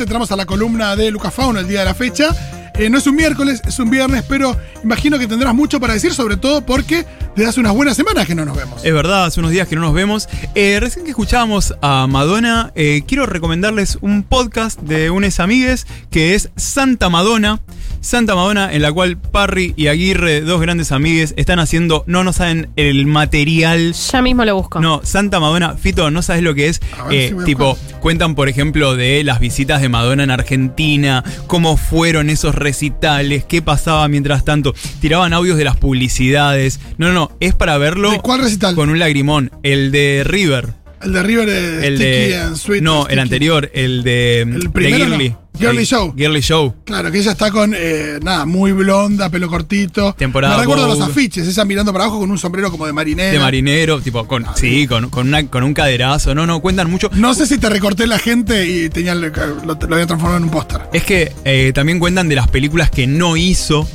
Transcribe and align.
entramos 0.00 0.32
a 0.32 0.36
la 0.36 0.46
columna 0.46 0.96
de 0.96 1.10
Lucas 1.10 1.34
Fauno 1.34 1.60
el 1.60 1.68
día 1.68 1.80
de 1.80 1.84
la 1.84 1.94
fecha. 1.94 2.34
Eh, 2.78 2.88
no 2.88 2.96
es 2.96 3.06
un 3.06 3.14
miércoles, 3.14 3.60
es 3.66 3.78
un 3.78 3.90
viernes, 3.90 4.24
pero 4.26 4.56
imagino 4.82 5.18
que 5.18 5.26
tendrás 5.26 5.54
mucho 5.54 5.78
para 5.78 5.92
decir, 5.92 6.14
sobre 6.14 6.38
todo 6.38 6.64
porque 6.64 7.04
desde 7.36 7.50
hace 7.50 7.60
unas 7.60 7.74
buenas 7.74 7.96
semanas 7.96 8.26
que 8.26 8.34
no 8.34 8.46
nos 8.46 8.56
vemos. 8.56 8.82
Es 8.82 8.94
verdad, 8.94 9.26
hace 9.26 9.40
unos 9.40 9.52
días 9.52 9.68
que 9.68 9.76
no 9.76 9.82
nos 9.82 9.92
vemos. 9.92 10.28
Eh, 10.54 10.78
recién 10.80 11.04
que 11.04 11.10
escuchábamos 11.10 11.74
a 11.82 12.06
Madonna, 12.06 12.72
eh, 12.74 13.02
quiero 13.06 13.26
recomendarles 13.26 13.98
un 14.00 14.22
podcast 14.22 14.80
de 14.80 15.10
unes 15.10 15.38
amigues 15.38 15.86
que 16.10 16.34
es 16.34 16.48
Santa 16.56 17.10
Madonna. 17.10 17.60
Santa 18.02 18.34
Madonna, 18.34 18.72
en 18.72 18.82
la 18.82 18.92
cual 18.92 19.16
Parry 19.16 19.74
y 19.76 19.86
Aguirre, 19.86 20.40
dos 20.40 20.60
grandes 20.60 20.90
amigues, 20.90 21.34
están 21.36 21.60
haciendo, 21.60 22.02
no, 22.08 22.24
no 22.24 22.32
saben 22.32 22.68
el 22.74 23.06
material. 23.06 23.94
Ya 23.94 24.20
mismo 24.20 24.44
lo 24.44 24.56
busco. 24.56 24.80
No, 24.80 25.00
Santa 25.04 25.38
Madonna, 25.38 25.76
Fito, 25.76 26.10
no 26.10 26.20
sabes 26.20 26.42
lo 26.42 26.52
que 26.54 26.66
es. 26.66 26.80
Eh, 27.12 27.32
si 27.38 27.44
tipo, 27.44 27.78
cuentan, 28.00 28.34
por 28.34 28.48
ejemplo, 28.48 28.96
de 28.96 29.22
las 29.22 29.38
visitas 29.38 29.80
de 29.80 29.88
Madonna 29.88 30.24
en 30.24 30.32
Argentina, 30.32 31.22
cómo 31.46 31.76
fueron 31.76 32.28
esos 32.28 32.56
recitales, 32.56 33.44
qué 33.44 33.62
pasaba 33.62 34.08
mientras 34.08 34.44
tanto. 34.44 34.74
Tiraban 35.00 35.32
audios 35.32 35.56
de 35.56 35.64
las 35.64 35.76
publicidades. 35.76 36.80
No, 36.98 37.06
no, 37.06 37.12
no, 37.14 37.30
es 37.38 37.54
para 37.54 37.78
verlo 37.78 38.10
¿De 38.10 38.18
cuál 38.18 38.42
recital? 38.42 38.74
con 38.74 38.90
un 38.90 38.98
lagrimón. 38.98 39.52
El 39.62 39.92
de 39.92 40.22
River. 40.26 40.81
El 41.04 41.12
de 41.12 41.22
River 41.22 41.48
de 41.48 41.86
El 41.86 41.96
Sticky 41.96 42.10
de. 42.10 42.36
and 42.40 42.56
Sweet. 42.56 42.82
no, 42.82 43.00
Sticky. 43.02 43.12
el 43.12 43.18
anterior, 43.18 43.70
el 43.74 44.02
de. 44.02 44.40
El 44.42 44.60
de 44.60 44.70
primero 44.70 45.06
no. 45.06 45.16
Girly. 45.16 45.36
Girly 45.58 45.84
Show. 45.84 46.14
Girly 46.16 46.40
Show. 46.40 46.74
Claro, 46.84 47.12
que 47.12 47.18
ella 47.18 47.32
está 47.32 47.50
con, 47.50 47.74
eh, 47.76 48.18
nada, 48.22 48.46
muy 48.46 48.72
blonda, 48.72 49.28
pelo 49.28 49.48
cortito. 49.48 50.14
Temporada 50.14 50.54
Me 50.56 50.62
recuerdo 50.62 50.86
Vogue. 50.86 50.98
los 50.98 51.08
afiches, 51.08 51.46
ella 51.46 51.64
mirando 51.66 51.92
para 51.92 52.04
abajo 52.06 52.20
con 52.20 52.30
un 52.30 52.38
sombrero 52.38 52.70
como 52.70 52.86
de 52.86 52.92
marinera. 52.94 53.30
De 53.32 53.38
marinero, 53.38 54.00
tipo, 54.00 54.26
con, 54.26 54.46
sí, 54.56 54.86
con, 54.86 55.10
con, 55.10 55.28
una, 55.28 55.46
con 55.48 55.62
un 55.62 55.74
caderazo. 55.74 56.34
No, 56.34 56.46
no, 56.46 56.60
cuentan 56.60 56.90
mucho. 56.90 57.10
No 57.14 57.34
sé 57.34 57.46
si 57.46 57.58
te 57.58 57.68
recorté 57.68 58.06
la 58.06 58.18
gente 58.18 58.66
y 58.66 58.88
tenía, 58.88 59.14
lo, 59.14 59.28
lo 59.28 59.72
había 59.94 60.06
transformado 60.06 60.38
en 60.38 60.44
un 60.44 60.50
póster. 60.50 60.80
Es 60.94 61.04
que 61.04 61.32
eh, 61.44 61.72
también 61.74 61.98
cuentan 61.98 62.28
de 62.30 62.34
las 62.36 62.48
películas 62.48 62.90
que 62.90 63.06
no 63.06 63.36
hizo, 63.36 63.86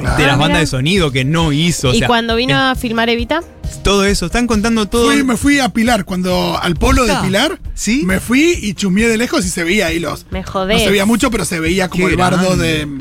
Claro. 0.00 0.16
de 0.16 0.26
las 0.26 0.34
Ah, 0.34 0.38
bandas 0.38 0.60
de 0.60 0.66
sonido 0.66 1.10
que 1.12 1.24
no 1.24 1.52
hizo. 1.52 1.90
o 1.90 1.94
y 1.94 1.98
sea, 1.98 2.06
cuando 2.08 2.36
vino 2.36 2.52
en- 2.52 2.58
a 2.58 2.74
filmar 2.74 3.08
Evita, 3.08 3.42
todo 3.82 4.04
eso, 4.04 4.26
están 4.26 4.46
contando 4.46 4.86
todo. 4.86 5.10
Fui- 5.12 5.24
me 5.24 5.36
fui 5.36 5.58
a 5.60 5.68
Pilar, 5.70 6.04
cuando 6.04 6.58
al 6.60 6.74
polo 6.76 7.04
de. 7.06 7.14
Pilar, 7.16 7.58
¿Sí? 7.74 8.02
me 8.04 8.20
fui 8.20 8.58
y 8.62 8.74
chumié 8.74 9.08
de 9.08 9.16
lejos 9.18 9.44
y 9.44 9.48
se 9.48 9.64
veía 9.64 9.86
ahí 9.88 9.98
los. 9.98 10.26
me 10.30 10.42
jodés. 10.42 10.78
No 10.78 10.84
se 10.84 10.90
veía 10.90 11.06
mucho, 11.06 11.30
pero 11.30 11.44
se 11.44 11.60
veía 11.60 11.88
como 11.88 12.06
Qué 12.06 12.12
el 12.12 12.16
bardo 12.18 12.56
grande. 12.56 12.86
de. 12.86 12.98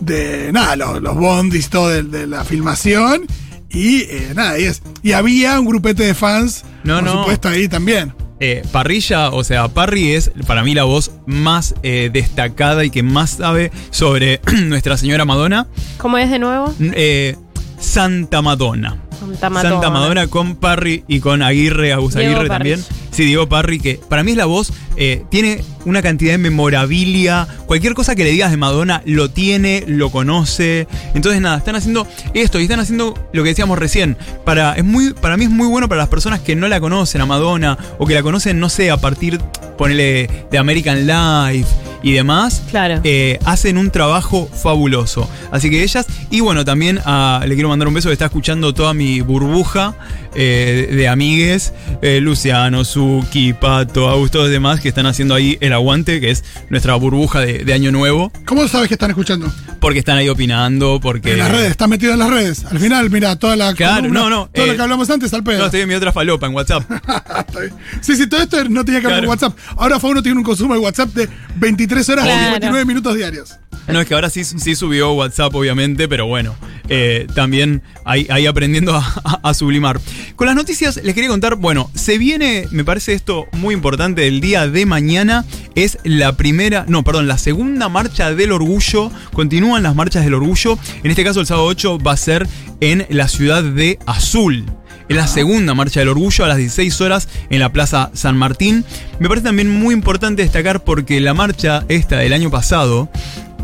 de. 0.00 0.52
nada, 0.52 0.76
los, 0.76 1.02
los 1.02 1.16
bondis, 1.16 1.68
todo 1.70 1.88
de, 1.88 2.02
de 2.02 2.26
la 2.26 2.44
filmación. 2.44 3.26
Y 3.68 4.02
eh, 4.02 4.32
nada, 4.34 4.58
y, 4.58 4.64
es, 4.64 4.80
y 5.02 5.12
había 5.12 5.58
un 5.58 5.66
grupete 5.66 6.04
de 6.04 6.14
fans, 6.14 6.64
No, 6.84 6.96
por 6.96 7.04
no. 7.04 7.12
supuesto, 7.20 7.48
ahí 7.48 7.68
también. 7.68 8.14
Eh, 8.38 8.62
Parrilla, 8.70 9.30
o 9.30 9.44
sea, 9.44 9.68
Parry 9.68 10.12
es 10.12 10.30
para 10.46 10.62
mí 10.62 10.74
la 10.74 10.84
voz 10.84 11.10
más 11.24 11.74
eh, 11.82 12.10
destacada 12.12 12.84
y 12.84 12.90
que 12.90 13.02
más 13.02 13.30
sabe 13.30 13.72
sobre 13.90 14.40
Nuestra 14.64 14.96
Señora 14.96 15.24
Madonna. 15.24 15.66
¿Cómo 15.96 16.18
es 16.18 16.30
de 16.30 16.38
nuevo? 16.38 16.72
Eh, 16.80 17.36
Santa 17.78 18.42
Madonna. 18.42 18.96
Santa 19.18 19.50
Madonna. 19.50 19.70
Santa 19.70 19.90
Madonna 19.90 20.26
con 20.26 20.56
Parry 20.56 21.04
y 21.08 21.20
con 21.20 21.42
Aguirre, 21.42 21.92
Agus 21.92 22.14
Diego 22.14 22.30
Aguirre 22.30 22.48
Parry. 22.48 22.70
también. 22.70 22.84
Sí, 23.10 23.24
Diego 23.24 23.48
Parry, 23.48 23.80
que 23.80 23.98
para 24.08 24.22
mí 24.22 24.32
es 24.32 24.36
la 24.36 24.44
voz, 24.44 24.72
eh, 24.96 25.24
tiene 25.30 25.64
una 25.86 26.02
cantidad 26.02 26.32
de 26.32 26.38
memorabilia. 26.38 27.48
Cualquier 27.66 27.94
cosa 27.94 28.14
que 28.14 28.24
le 28.24 28.30
digas 28.30 28.50
de 28.50 28.58
Madonna 28.58 29.02
lo 29.06 29.30
tiene, 29.30 29.84
lo 29.86 30.10
conoce. 30.10 30.86
Entonces, 31.14 31.40
nada, 31.40 31.56
están 31.56 31.76
haciendo 31.76 32.06
esto 32.34 32.60
y 32.60 32.64
están 32.64 32.80
haciendo 32.80 33.14
lo 33.32 33.42
que 33.42 33.50
decíamos 33.50 33.78
recién. 33.78 34.18
Para, 34.44 34.74
es 34.74 34.84
muy, 34.84 35.14
para 35.14 35.38
mí 35.38 35.44
es 35.44 35.50
muy 35.50 35.66
bueno 35.66 35.88
para 35.88 36.02
las 36.02 36.08
personas 36.08 36.40
que 36.40 36.56
no 36.56 36.68
la 36.68 36.78
conocen 36.78 37.22
a 37.22 37.26
Madonna 37.26 37.78
o 37.98 38.06
que 38.06 38.14
la 38.14 38.22
conocen, 38.22 38.60
no 38.60 38.68
sé, 38.68 38.90
a 38.90 38.98
partir, 38.98 39.40
ponele, 39.78 40.28
de 40.50 40.58
American 40.58 41.06
Life 41.06 41.68
y 42.08 42.12
demás. 42.12 42.62
Claro. 42.70 43.00
Eh, 43.04 43.38
hacen 43.44 43.78
un 43.78 43.90
trabajo 43.90 44.48
fabuloso. 44.52 45.28
Así 45.50 45.70
que 45.70 45.82
ellas, 45.82 46.06
y 46.30 46.40
bueno, 46.40 46.64
también 46.64 47.00
a- 47.04 47.42
le 47.46 47.54
quiero 47.54 47.68
mandar 47.68 47.88
un 47.88 47.94
beso 47.94 48.08
que 48.08 48.12
está 48.12 48.26
escuchando 48.26 48.72
toda 48.74 48.94
mi 48.94 49.20
burbuja 49.22 49.94
eh, 50.34 50.88
de 50.92 51.08
amigues, 51.08 51.72
eh, 52.02 52.20
Luciano, 52.20 52.84
Suki, 52.84 53.54
Pato, 53.54 54.08
Augusto, 54.08 54.38
los 54.42 54.50
demás 54.50 54.80
que 54.80 54.88
están 54.88 55.06
haciendo 55.06 55.34
ahí 55.34 55.56
el 55.60 55.72
aguante, 55.72 56.20
que 56.20 56.30
es 56.30 56.44
nuestra 56.68 56.94
burbuja 56.94 57.40
de, 57.40 57.64
de 57.64 57.72
Año 57.72 57.90
Nuevo, 57.90 58.30
¿Cómo 58.44 58.68
sabes 58.68 58.88
que 58.88 58.94
están 58.94 59.10
escuchando? 59.10 59.50
porque 59.80 59.98
están 60.00 60.18
ahí 60.18 60.28
opinando, 60.28 61.00
porque... 61.00 61.32
En 61.32 61.38
las 61.38 61.50
redes, 61.50 61.70
están 61.70 61.88
metidos 61.90 62.14
en 62.14 62.18
las 62.18 62.30
redes. 62.30 62.64
Al 62.66 62.78
final, 62.78 63.08
mira, 63.10 63.36
toda 63.36 63.56
la. 63.56 63.72
Claro, 63.74 64.02
columna, 64.02 64.20
no, 64.20 64.30
no, 64.30 64.48
Todo 64.52 64.64
eh, 64.64 64.68
lo 64.68 64.76
que 64.76 64.82
hablamos 64.82 65.08
antes 65.10 65.32
al 65.32 65.42
pedo. 65.44 65.58
No, 65.58 65.64
estoy 65.66 65.80
en 65.82 65.88
mi 65.88 65.94
otra 65.94 66.12
falopa 66.12 66.46
en 66.46 66.54
WhatsApp. 66.54 66.82
Sí, 68.00 68.16
sí, 68.16 68.26
todo 68.28 68.42
esto 68.42 68.62
no 68.68 68.84
tenía 68.84 69.00
que 69.00 69.06
ver 69.06 69.16
Claro. 69.16 69.28
con 69.28 69.30
WhatsApp. 69.30 69.56
Ahora 69.76 69.98
Fauno 69.98 70.22
tiene 70.22 70.36
un 70.38 70.44
consumo 70.44 70.74
de 70.74 70.80
WhatsApp 70.80 71.08
de 71.10 71.28
23 71.56 71.95
horas 72.08 72.24
y 72.24 72.28
Claro. 72.28 72.44
59 72.46 72.84
minutos 72.84 73.14
diarios. 73.16 73.56
No, 73.88 74.00
es 74.00 74.08
que 74.08 74.14
ahora 74.14 74.30
sí, 74.30 74.42
sí 74.42 74.74
subió 74.74 75.12
WhatsApp, 75.12 75.54
obviamente, 75.54 76.08
pero 76.08 76.26
bueno, 76.26 76.56
eh, 76.88 77.28
también 77.36 77.82
ahí, 78.04 78.26
ahí 78.30 78.44
aprendiendo 78.46 78.96
a, 78.96 78.98
a- 79.24 79.40
a 79.48 79.54
sublimar. 79.54 80.00
Con 80.34 80.48
las 80.48 80.56
noticias 80.56 80.96
les 81.04 81.14
quería 81.14 81.30
contar, 81.30 81.54
bueno, 81.54 81.88
se 81.94 82.18
viene, 82.18 82.66
me 82.72 82.82
parece 82.84 83.12
esto 83.12 83.46
muy 83.52 83.74
importante, 83.74 84.26
el 84.26 84.40
día 84.40 84.66
de 84.66 84.86
mañana 84.86 85.44
es 85.76 85.98
la 86.02 86.36
primera, 86.36 86.84
no, 86.88 87.04
perdón, 87.04 87.28
la 87.28 87.38
segunda 87.38 87.88
marcha 87.88 88.34
del 88.34 88.50
orgullo, 88.50 89.12
continúan 89.32 89.84
las 89.84 89.94
marchas 89.94 90.24
del 90.24 90.34
orgullo, 90.34 90.76
en 91.04 91.10
este 91.12 91.22
caso 91.22 91.38
el 91.38 91.46
sábado 91.46 91.66
8 91.66 91.98
va 92.00 92.10
a 92.12 92.16
ser 92.16 92.48
en 92.80 93.06
la 93.08 93.28
ciudad 93.28 93.62
de 93.62 94.00
Azul. 94.06 94.64
Es 95.08 95.16
la 95.16 95.26
segunda 95.28 95.74
marcha 95.74 96.00
del 96.00 96.08
orgullo 96.08 96.44
a 96.44 96.48
las 96.48 96.56
16 96.56 97.00
horas 97.00 97.28
en 97.48 97.60
la 97.60 97.72
Plaza 97.72 98.10
San 98.12 98.36
Martín. 98.36 98.84
Me 99.20 99.28
parece 99.28 99.46
también 99.46 99.70
muy 99.70 99.94
importante 99.94 100.42
destacar 100.42 100.82
porque 100.82 101.20
la 101.20 101.32
marcha 101.32 101.84
esta 101.88 102.18
del 102.18 102.32
año 102.32 102.50
pasado, 102.50 103.08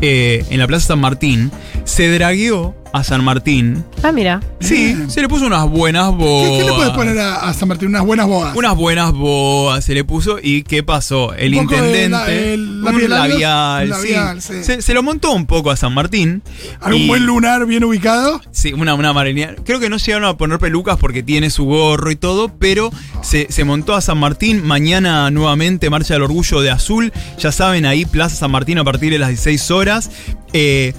eh, 0.01 0.45
en 0.49 0.59
la 0.59 0.67
Plaza 0.67 0.87
San 0.87 0.99
Martín, 0.99 1.51
se 1.83 2.09
dragueó 2.09 2.75
a 2.93 3.03
San 3.03 3.23
Martín. 3.23 3.83
Ah, 4.03 4.11
mira. 4.11 4.39
Sí, 4.59 4.95
se 5.07 5.19
le 5.21 5.27
puso 5.27 5.47
unas 5.47 5.67
buenas 5.69 6.11
boas. 6.15 6.47
¿Qué, 6.49 6.57
qué 6.59 6.63
le 6.63 6.73
puedes 6.73 6.91
poner 6.93 7.19
a, 7.19 7.49
a 7.49 7.53
San 7.53 7.67
Martín? 7.67 7.89
Unas 7.89 8.05
buenas 8.05 8.27
bodas. 8.27 8.55
Unas 8.55 8.75
buenas 8.75 9.11
boas 9.11 9.83
se 9.83 9.93
le 9.95 10.03
puso 10.03 10.37
y 10.41 10.61
¿qué 10.63 10.83
pasó? 10.83 11.33
El 11.33 11.55
Un 11.55 11.65
poco 11.67 11.81
de 11.81 11.87
intendente, 11.87 12.09
la- 12.09 12.31
el 12.31 12.59
un 12.83 13.09
labial, 13.09 13.93
sí. 13.95 14.09
sí. 14.39 14.63
Se, 14.63 14.81
se 14.83 14.93
lo 14.93 15.01
montó 15.03 15.31
un 15.33 15.45
poco 15.47 15.71
a 15.71 15.75
San 15.75 15.93
Martín. 15.93 16.43
¿Algún 16.81 17.01
y- 17.01 17.07
buen 17.07 17.25
lunar 17.25 17.65
bien 17.65 17.83
ubicado? 17.83 18.39
Sí, 18.51 18.73
una, 18.73 18.93
una 18.93 19.11
marinera. 19.11 19.55
Creo 19.65 19.79
que 19.79 19.89
no 19.89 19.97
llegaron 19.97 20.25
a 20.29 20.37
poner 20.37 20.59
pelucas 20.59 20.97
porque 20.97 21.23
tiene 21.23 21.49
su 21.49 21.65
gorro 21.65 22.11
y 22.11 22.15
todo, 22.15 22.49
pero 22.59 22.91
se, 23.23 23.47
se 23.51 23.63
montó 23.63 23.95
a 23.95 24.01
San 24.01 24.19
Martín. 24.19 24.63
Mañana 24.65 25.31
nuevamente 25.31 25.89
Marcha 25.89 26.13
del 26.13 26.23
Orgullo 26.23 26.61
de 26.61 26.69
Azul. 26.69 27.11
Ya 27.39 27.51
saben, 27.51 27.87
ahí 27.87 28.05
Plaza 28.05 28.35
San 28.35 28.51
Martín 28.51 28.77
a 28.77 28.83
partir 28.83 29.11
de 29.11 29.17
las 29.17 29.29
16 29.29 29.71
horas. 29.71 30.11
Eh, 30.53 30.93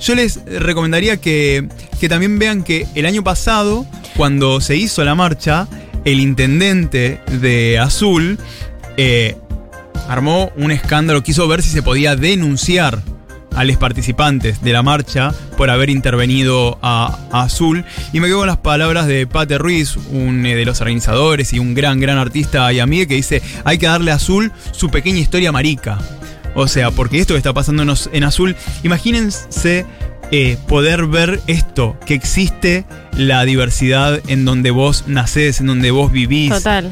yo 0.00 0.14
les 0.14 0.44
recomendaría 0.44 1.16
que, 1.18 1.68
que 2.00 2.08
también 2.08 2.38
vean 2.38 2.62
que 2.62 2.86
el 2.94 3.06
año 3.06 3.24
pasado, 3.24 3.86
cuando 4.16 4.60
se 4.60 4.76
hizo 4.76 5.04
la 5.04 5.14
marcha, 5.14 5.68
el 6.04 6.20
intendente 6.20 7.20
de 7.40 7.78
Azul 7.78 8.38
eh, 8.96 9.36
armó 10.08 10.52
un 10.56 10.70
escándalo, 10.70 11.22
quiso 11.22 11.48
ver 11.48 11.62
si 11.62 11.70
se 11.70 11.82
podía 11.82 12.14
denunciar 12.16 13.02
a 13.56 13.64
los 13.64 13.76
participantes 13.76 14.62
de 14.62 14.72
la 14.72 14.82
marcha 14.82 15.32
por 15.56 15.70
haber 15.70 15.90
intervenido 15.90 16.78
a, 16.82 17.18
Azul. 17.32 17.84
Y 18.12 18.20
me 18.20 18.28
quedo 18.28 18.38
con 18.38 18.46
las 18.46 18.58
palabras 18.58 19.06
de 19.06 19.26
Pate 19.26 19.58
Ruiz, 19.58 19.96
un 19.96 20.44
eh, 20.46 20.54
de 20.54 20.64
los 20.64 20.80
organizadores 20.80 21.52
y 21.52 21.58
un 21.58 21.74
gran, 21.74 21.98
gran 21.98 22.18
artista 22.18 22.72
y 22.72 22.80
amigo, 22.80 23.08
que 23.08 23.14
dice, 23.14 23.42
hay 23.64 23.78
que 23.78 23.86
darle 23.86 24.12
a 24.12 24.16
Azul 24.16 24.52
su 24.72 24.90
pequeña 24.90 25.18
historia 25.18 25.52
marica. 25.52 25.98
O 26.56 26.66
sea, 26.66 26.90
porque 26.90 27.18
esto 27.20 27.34
que 27.34 27.38
está 27.38 27.52
pasando 27.52 27.82
en, 27.84 27.90
Os- 27.90 28.10
en 28.12 28.24
Azul, 28.24 28.56
imagínense 28.82 29.86
eh, 30.32 30.56
poder 30.66 31.06
ver 31.06 31.40
esto, 31.46 31.96
que 32.06 32.14
existe 32.14 32.84
la 33.16 33.44
diversidad 33.44 34.20
en 34.26 34.44
donde 34.44 34.70
vos 34.72 35.04
nacés, 35.06 35.60
en 35.60 35.66
donde 35.66 35.90
vos 35.92 36.10
vivís. 36.10 36.50
Total. 36.50 36.90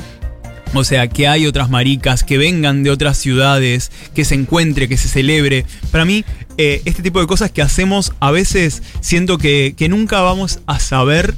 O 0.75 0.85
sea, 0.85 1.09
que 1.09 1.29
hay 1.29 1.47
otras 1.47 1.71
maricas, 1.71 2.25
que 2.25 2.37
vengan 2.37 2.83
de 2.83 2.91
otras 2.91 3.17
ciudades, 3.17 3.91
que 4.15 4.25
se 4.25 4.35
encuentre, 4.35 4.89
que 4.89 4.97
se 4.97 5.09
celebre. 5.09 5.65
Para 5.91 6.05
mí, 6.05 6.25
eh, 6.59 6.83
este 6.85 7.03
tipo 7.03 7.21
de 7.21 7.27
cosas 7.27 7.51
que 7.51 7.63
hacemos 7.63 8.13
a 8.21 8.31
veces 8.33 8.83
siento 9.01 9.39
que, 9.39 9.75
que 9.77 9.89
nunca 9.89 10.21
vamos 10.21 10.59
a 10.67 10.79
saber. 10.81 11.35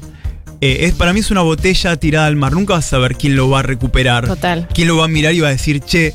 eh, 0.63 0.79
es, 0.87 0.95
para 0.95 1.13
mí 1.13 1.21
es 1.21 1.31
una 1.31 1.43
botella 1.43 1.97
tirada 1.97 2.27
al 2.27 2.37
mar. 2.37 2.53
Nunca 2.55 2.75
vas 2.75 2.87
a 2.87 2.91
saber 2.91 3.15
quién 3.17 3.37
lo 3.37 3.49
va 3.51 3.61
a 3.61 3.63
recuperar. 3.63 4.27
Total. 4.27 4.69
Quién 4.73 4.89
lo 4.89 4.97
va 4.97 5.05
a 5.05 5.09
mirar 5.09 5.35
y 5.35 5.41
va 5.41 5.49
a 5.49 5.53
decir, 5.53 5.81
che, 5.81 6.15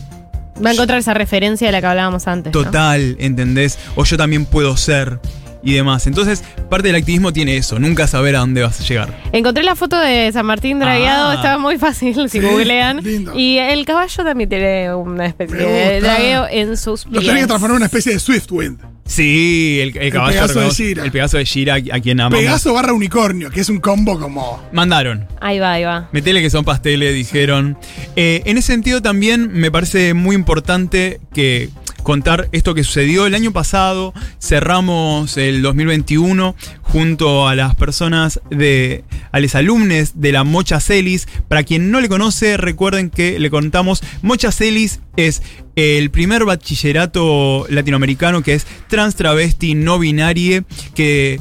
Va 0.63 0.69
a 0.69 0.73
encontrar 0.73 0.99
esa 0.99 1.13
referencia 1.13 1.67
de 1.67 1.71
la 1.71 1.81
que 1.81 1.87
hablábamos 1.87 2.27
antes. 2.27 2.53
¿no? 2.53 2.63
total, 2.63 3.15
¿entendés? 3.19 3.77
O 3.95 4.03
yo 4.03 4.17
también 4.17 4.45
puedo 4.45 4.75
ser. 4.77 5.19
Y 5.63 5.73
demás. 5.73 6.07
Entonces, 6.07 6.43
parte 6.71 6.87
del 6.87 6.95
activismo 6.95 7.31
tiene 7.31 7.55
eso, 7.55 7.77
nunca 7.77 8.07
saber 8.07 8.35
a 8.35 8.39
dónde 8.39 8.63
vas 8.63 8.81
a 8.81 8.83
llegar. 8.83 9.15
Encontré 9.31 9.63
la 9.63 9.75
foto 9.75 9.95
de 9.99 10.31
San 10.33 10.43
Martín 10.47 10.79
dragueado, 10.79 11.29
Ah. 11.29 11.35
estaba 11.35 11.59
muy 11.59 11.77
fácil 11.77 12.15
si 12.31 12.39
Sí, 12.39 12.47
googlean. 12.47 12.97
lindo. 13.03 13.37
Y 13.37 13.59
el 13.59 13.85
caballo 13.85 14.23
también 14.23 14.49
tiene 14.49 14.91
una 14.95 15.27
especie 15.27 15.55
de 15.57 16.01
dragueo 16.01 16.47
en 16.49 16.75
sus 16.77 17.05
Lo 17.05 17.11
pies. 17.11 17.25
tenés 17.27 17.41
que 17.43 17.47
transformar 17.47 17.75
en 17.75 17.77
una 17.77 17.85
especie 17.85 18.13
de 18.13 18.19
Swiftwind. 18.19 18.79
Sí, 19.05 19.79
el, 19.81 19.97
el 19.97 20.11
caballo 20.11 20.33
Pegaso 20.33 20.59
de 20.61 20.69
Gira. 20.71 21.03
El 21.03 21.11
Pegaso 21.11 21.37
de 21.37 21.45
Gira, 21.45 21.75
a 21.75 21.99
quien 21.99 22.19
amamos. 22.19 22.39
Pegaso 22.39 22.73
barra 22.73 22.93
unicornio, 22.93 23.49
que 23.49 23.59
es 23.59 23.69
un 23.69 23.79
combo 23.79 24.19
como. 24.19 24.63
Mandaron. 24.71 25.27
Ahí 25.41 25.59
va, 25.59 25.73
ahí 25.73 25.83
va. 25.83 26.09
Metele 26.11 26.41
que 26.41 26.49
son 26.49 26.63
pasteles, 26.63 27.13
dijeron. 27.13 27.77
Eh, 28.15 28.41
en 28.45 28.57
ese 28.57 28.67
sentido 28.67 29.01
también 29.01 29.51
me 29.51 29.69
parece 29.71 30.13
muy 30.13 30.35
importante 30.35 31.19
que 31.33 31.69
contar 32.01 32.49
esto 32.51 32.73
que 32.73 32.83
sucedió 32.83 33.25
el 33.25 33.35
año 33.35 33.51
pasado. 33.51 34.13
Cerramos 34.39 35.37
el 35.37 35.61
2021 35.61 36.55
junto 36.81 37.47
a 37.47 37.55
las 37.55 37.75
personas 37.75 38.41
de, 38.49 39.03
a 39.31 39.39
los 39.39 39.55
alumnos 39.55 40.13
de 40.15 40.31
la 40.31 40.43
Mocha 40.43 40.79
Celis. 40.79 41.27
Para 41.47 41.63
quien 41.63 41.91
no 41.91 42.01
le 42.01 42.09
conoce, 42.09 42.57
recuerden 42.57 43.09
que 43.09 43.39
le 43.39 43.49
contamos, 43.49 44.03
Mocha 44.21 44.51
Celis 44.51 44.99
es 45.15 45.41
el 45.75 46.11
primer 46.11 46.45
bachillerato 46.45 47.65
latinoamericano 47.69 48.43
que 48.43 48.55
es 48.55 48.67
trans, 48.87 49.15
travesti, 49.15 49.73
no 49.75 49.99
binarie, 49.99 50.63
que 50.95 51.39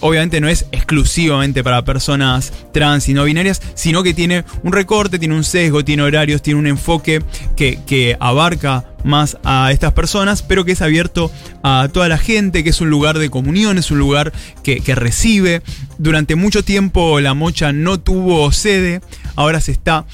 obviamente 0.00 0.40
no 0.40 0.48
es 0.48 0.66
exclusivamente 0.72 1.64
para 1.64 1.84
personas 1.84 2.52
trans 2.72 3.08
y 3.08 3.14
no 3.14 3.24
binarias, 3.24 3.60
sino 3.74 4.02
que 4.02 4.14
tiene 4.14 4.44
un 4.62 4.72
recorte, 4.72 5.18
tiene 5.18 5.34
un 5.34 5.44
sesgo, 5.44 5.84
tiene 5.84 6.02
horarios, 6.02 6.42
tiene 6.42 6.60
un 6.60 6.66
enfoque 6.66 7.22
que, 7.56 7.80
que 7.86 8.16
abarca 8.20 8.84
más 9.04 9.36
a 9.44 9.70
estas 9.72 9.92
personas, 9.92 10.42
pero 10.42 10.64
que 10.64 10.72
es 10.72 10.82
abierto 10.82 11.30
a 11.62 11.88
toda 11.92 12.08
la 12.08 12.18
gente, 12.18 12.64
que 12.64 12.70
es 12.70 12.80
un 12.80 12.90
lugar 12.90 13.18
de 13.18 13.30
comunión, 13.30 13.78
es 13.78 13.90
un 13.90 13.98
lugar 13.98 14.32
que, 14.62 14.80
que 14.80 14.94
recibe. 14.94 15.62
Durante 15.98 16.36
mucho 16.36 16.64
tiempo 16.64 17.20
la 17.20 17.34
mocha 17.34 17.72
no 17.72 18.00
tuvo 18.00 18.50
sede, 18.52 19.00
ahora 19.36 19.60
se 19.60 19.72
está 19.72 20.06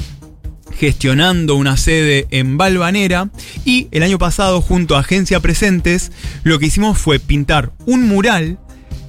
gestionando 0.81 1.57
una 1.57 1.77
sede 1.77 2.27
en 2.31 2.57
Valvanera 2.57 3.29
y 3.65 3.89
el 3.91 4.03
año 4.03 4.19
pasado 4.19 4.63
junto 4.63 4.97
a 4.97 5.01
Agencia 5.01 5.41
Presentes 5.41 6.11
lo 6.43 6.59
que 6.59 6.67
hicimos 6.67 6.97
fue 6.97 7.19
pintar 7.19 7.73
un 7.85 8.09
mural 8.09 8.59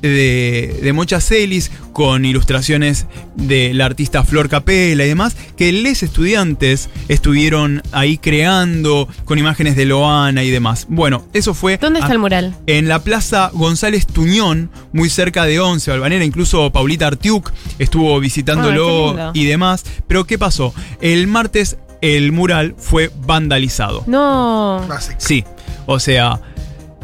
de, 0.02 0.80
de 0.82 0.94
Mocha 0.94 1.22
Celis 1.22 1.72
con 1.94 2.26
ilustraciones 2.26 3.06
de 3.36 3.74
la 3.74 3.86
artista 3.86 4.24
Flor 4.24 4.50
Capela 4.50 5.04
y 5.06 5.08
demás, 5.08 5.36
que 5.58 5.72
les 5.72 6.04
estudiantes 6.04 6.90
estuvieron 7.10 7.82
ahí 7.92 8.18
creando 8.18 9.08
con 9.26 9.38
imágenes 9.40 9.76
de 9.76 9.86
Loana 9.86 10.44
y 10.44 10.50
demás. 10.50 10.86
Bueno, 10.90 11.26
eso 11.34 11.54
fue... 11.54 11.78
¿Dónde 11.78 12.00
está 12.00 12.12
a- 12.12 12.14
el 12.14 12.20
mural? 12.20 12.56
en 12.68 12.88
la 12.88 13.04
Plaza 13.04 13.52
González 13.54 14.08
Tuñón, 14.08 14.72
muy 14.94 15.10
cerca 15.10 15.46
de 15.46 15.60
Once, 15.60 15.92
Valvanera, 15.92 16.24
incluso 16.26 16.72
Paulita 16.72 17.08
Artiuk 17.08 17.52
estuvo 17.80 18.20
visitándolo 18.20 19.10
Ah, 19.10 19.12
lindo. 19.12 19.32
y 19.34 19.46
demás. 19.46 19.84
Pero 20.08 20.26
¿qué 20.26 20.38
pasó? 20.38 20.74
El 21.02 21.28
martes 21.28 21.78
el 22.02 22.32
mural 22.32 22.74
fue 22.78 23.12
vandalizado. 23.28 24.04
No. 24.08 24.88
Sí, 25.18 25.44
o 25.86 26.00
sea, 26.00 26.40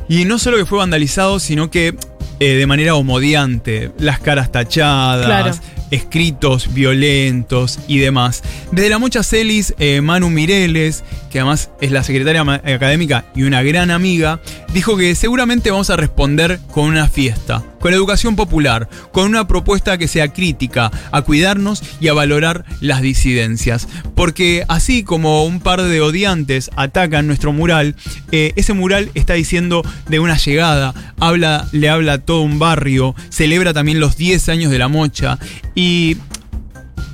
y 0.10 0.26
no 0.26 0.40
solo 0.40 0.58
que 0.58 0.66
fue 0.66 0.80
vandalizado, 0.80 1.40
sino 1.40 1.70
que 1.70 1.96
eh, 2.40 2.54
de 2.54 2.68
manera 2.68 2.96
homodiante, 2.96 3.92
las 4.00 4.20
caras 4.20 4.52
tachadas, 4.52 5.26
Claro. 5.26 5.52
escritos 5.92 6.74
violentos 6.74 7.80
y 7.88 8.00
demás. 8.00 8.44
Desde 8.72 8.90
la 8.90 9.00
Mocha 9.00 9.24
Celis, 9.24 9.74
eh, 9.80 10.02
Manu 10.02 10.30
Mireles, 10.30 11.04
que 11.32 11.40
además 11.40 11.70
es 11.82 11.92
la 11.92 12.04
secretaria 12.04 12.42
académica 12.42 13.26
y 13.36 13.44
una 13.44 13.64
gran 13.64 13.92
amiga, 13.92 14.40
dijo 14.74 14.98
que 14.98 15.16
seguramente 15.16 15.72
vamos 15.72 15.90
a 15.90 15.96
responder 15.96 16.60
con 16.72 16.86
una 16.86 17.08
fiesta, 17.08 17.64
con 17.88 17.94
educación 17.94 18.36
popular, 18.36 18.90
con 19.14 19.30
una 19.30 19.48
propuesta 19.48 19.98
que 19.98 20.10
sea 20.10 20.34
crítica, 20.34 20.92
a 21.14 21.22
cuidarnos 21.22 21.82
y 22.02 22.10
a 22.10 22.14
valorar 22.14 22.66
las 22.82 23.02
disidencias. 23.02 23.88
Porque 24.14 24.66
así 24.68 25.04
como 25.04 25.46
un 25.46 25.62
par 25.62 25.82
de 25.82 26.02
odiantes 26.02 26.70
atacan 26.76 27.28
nuestro 27.28 27.54
mural, 27.54 27.96
eh, 28.34 28.52
ese 28.58 28.74
mural 28.74 29.10
está 29.14 29.36
diciendo 29.36 29.84
de 30.10 30.20
una 30.20 30.36
llegada, 30.36 30.94
habla, 31.18 31.70
le 31.72 31.88
habla 31.88 32.12
a 32.12 32.18
todo 32.18 32.42
un 32.42 32.60
barrio, 32.60 33.16
celebra 33.30 33.74
también 33.74 34.02
los 34.02 34.18
10 34.18 34.50
años 34.50 34.70
de 34.70 34.80
la 34.80 34.90
mocha 34.90 35.40
y 35.74 36.18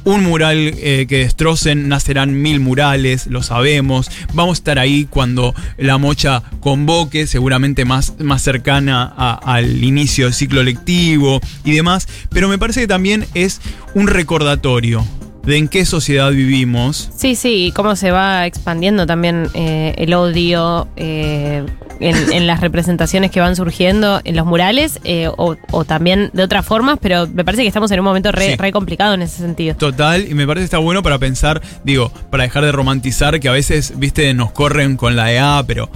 un 0.04 0.24
mural 0.24 0.58
eh, 0.58 1.06
que 1.08 1.20
destrocen, 1.20 1.88
nacerán 1.88 2.42
mil 2.42 2.60
murales, 2.60 3.28
lo 3.28 3.44
sabemos. 3.44 4.10
Vamos 4.34 4.58
a 4.58 4.60
estar 4.60 4.80
ahí 4.80 5.06
cuando 5.10 5.54
la 5.78 5.98
mocha 5.98 6.44
convoque, 6.60 7.28
seguramente 7.28 7.86
más, 7.86 8.20
más 8.20 8.42
cercana 8.42 9.04
al 9.06 9.84
inicio 9.84 10.26
del 10.26 10.34
ciclo 10.34 10.64
lectivo 10.64 11.40
y 11.64 11.72
demás. 11.72 12.08
Pero 12.30 12.50
me 12.50 12.58
parece 12.58 12.82
que 12.82 12.88
también 12.88 13.26
es 13.34 13.62
un 13.94 14.08
recordatorio 14.08 15.06
de 15.46 15.58
en 15.58 15.68
qué 15.68 15.86
sociedad 15.86 16.32
vivimos. 16.32 17.10
Sí, 17.18 17.36
sí, 17.36 17.66
y 17.68 17.72
cómo 17.74 17.96
se 17.96 18.12
va 18.12 18.46
expandiendo 18.46 19.06
también 19.06 19.50
eh, 19.54 19.94
el 19.98 20.14
odio 20.14 20.88
eh, 20.96 21.66
en, 22.00 22.32
en 22.34 22.48
las 22.48 22.62
representaciones 22.62 23.30
que 23.30 23.40
van 23.42 23.56
surgiendo 23.58 24.22
en 24.24 24.36
los 24.38 24.46
murales 24.46 25.00
eh, 25.04 25.28
o, 25.36 25.58
o 25.72 25.86
también 25.86 26.30
de 26.34 26.44
otras 26.44 26.66
formas, 26.66 26.98
pero 27.02 27.28
me 27.28 27.44
parece 27.44 27.64
que 27.64 27.68
estamos 27.68 27.92
en 27.92 28.00
un 28.00 28.06
momento 28.06 28.32
re, 28.32 28.52
Sí. 28.52 28.56
re 28.56 28.72
complicado 28.72 29.14
en 29.16 29.22
ese 29.22 29.38
sentido. 29.38 29.76
Total, 29.76 30.26
y 30.30 30.34
me 30.34 30.48
parece 30.48 30.62
que 30.64 30.66
está 30.66 30.78
bueno 30.78 31.04
para 31.04 31.20
pensar, 31.20 31.62
digo, 31.84 32.10
para 32.30 32.44
dejar 32.44 32.64
de 32.64 32.72
romantizar 32.72 33.40
que 33.42 33.50
a 33.50 33.54
veces, 33.54 33.94
viste, 33.98 34.34
nos 34.34 34.52
corren 34.52 34.96
con 34.96 35.16
la 35.18 35.32
EA, 35.34 35.64
pero 35.68 35.90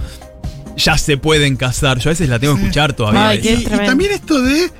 ya 0.76 0.98
se 0.98 1.16
pueden 1.16 1.56
casar. 1.56 1.98
Yo 1.98 2.10
a 2.10 2.12
veces 2.12 2.28
la 2.28 2.38
tengo 2.38 2.54
que 2.54 2.60
escuchar 2.60 2.92
todavía. 2.92 3.28
Ay, 3.30 3.40
Y, 3.42 3.48
y 3.62 3.64
también 3.64 4.12
esto 4.12 4.42
de, 4.42 4.70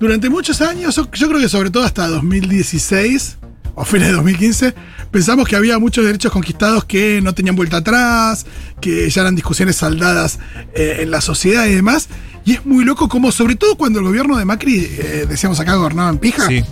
durante 0.00 0.30
muchos 0.30 0.60
años, 0.62 0.94
yo, 0.96 1.08
yo 1.12 1.28
creo 1.28 1.40
que 1.40 1.48
sobre 1.48 1.70
todo 1.70 1.82
hasta 1.84 2.06
2016 2.06 3.38
o 3.74 3.84
fines 3.84 4.08
de 4.08 4.14
2015, 4.14 4.74
pensamos 5.10 5.48
que 5.48 5.56
había 5.56 5.78
muchos 5.78 6.04
derechos 6.04 6.30
conquistados 6.32 6.84
que 6.84 7.20
no 7.22 7.34
tenían 7.34 7.56
vuelta 7.56 7.78
atrás, 7.78 8.46
que 8.80 9.08
ya 9.08 9.22
eran 9.22 9.34
discusiones 9.34 9.76
saldadas 9.76 10.38
eh, 10.74 10.98
en 11.00 11.10
la 11.10 11.20
sociedad 11.20 11.66
y 11.66 11.74
demás. 11.74 12.08
Y 12.44 12.54
es 12.54 12.66
muy 12.66 12.84
loco 12.84 13.08
como, 13.08 13.30
sobre 13.32 13.54
todo 13.54 13.76
cuando 13.76 14.00
el 14.00 14.04
gobierno 14.04 14.36
de 14.36 14.44
Macri, 14.44 14.76
eh, 14.78 15.26
decíamos 15.28 15.60
acá, 15.60 15.76
gobernaba 15.76 16.10
en 16.10 16.18
pija, 16.18 16.46
Sí. 16.48 16.62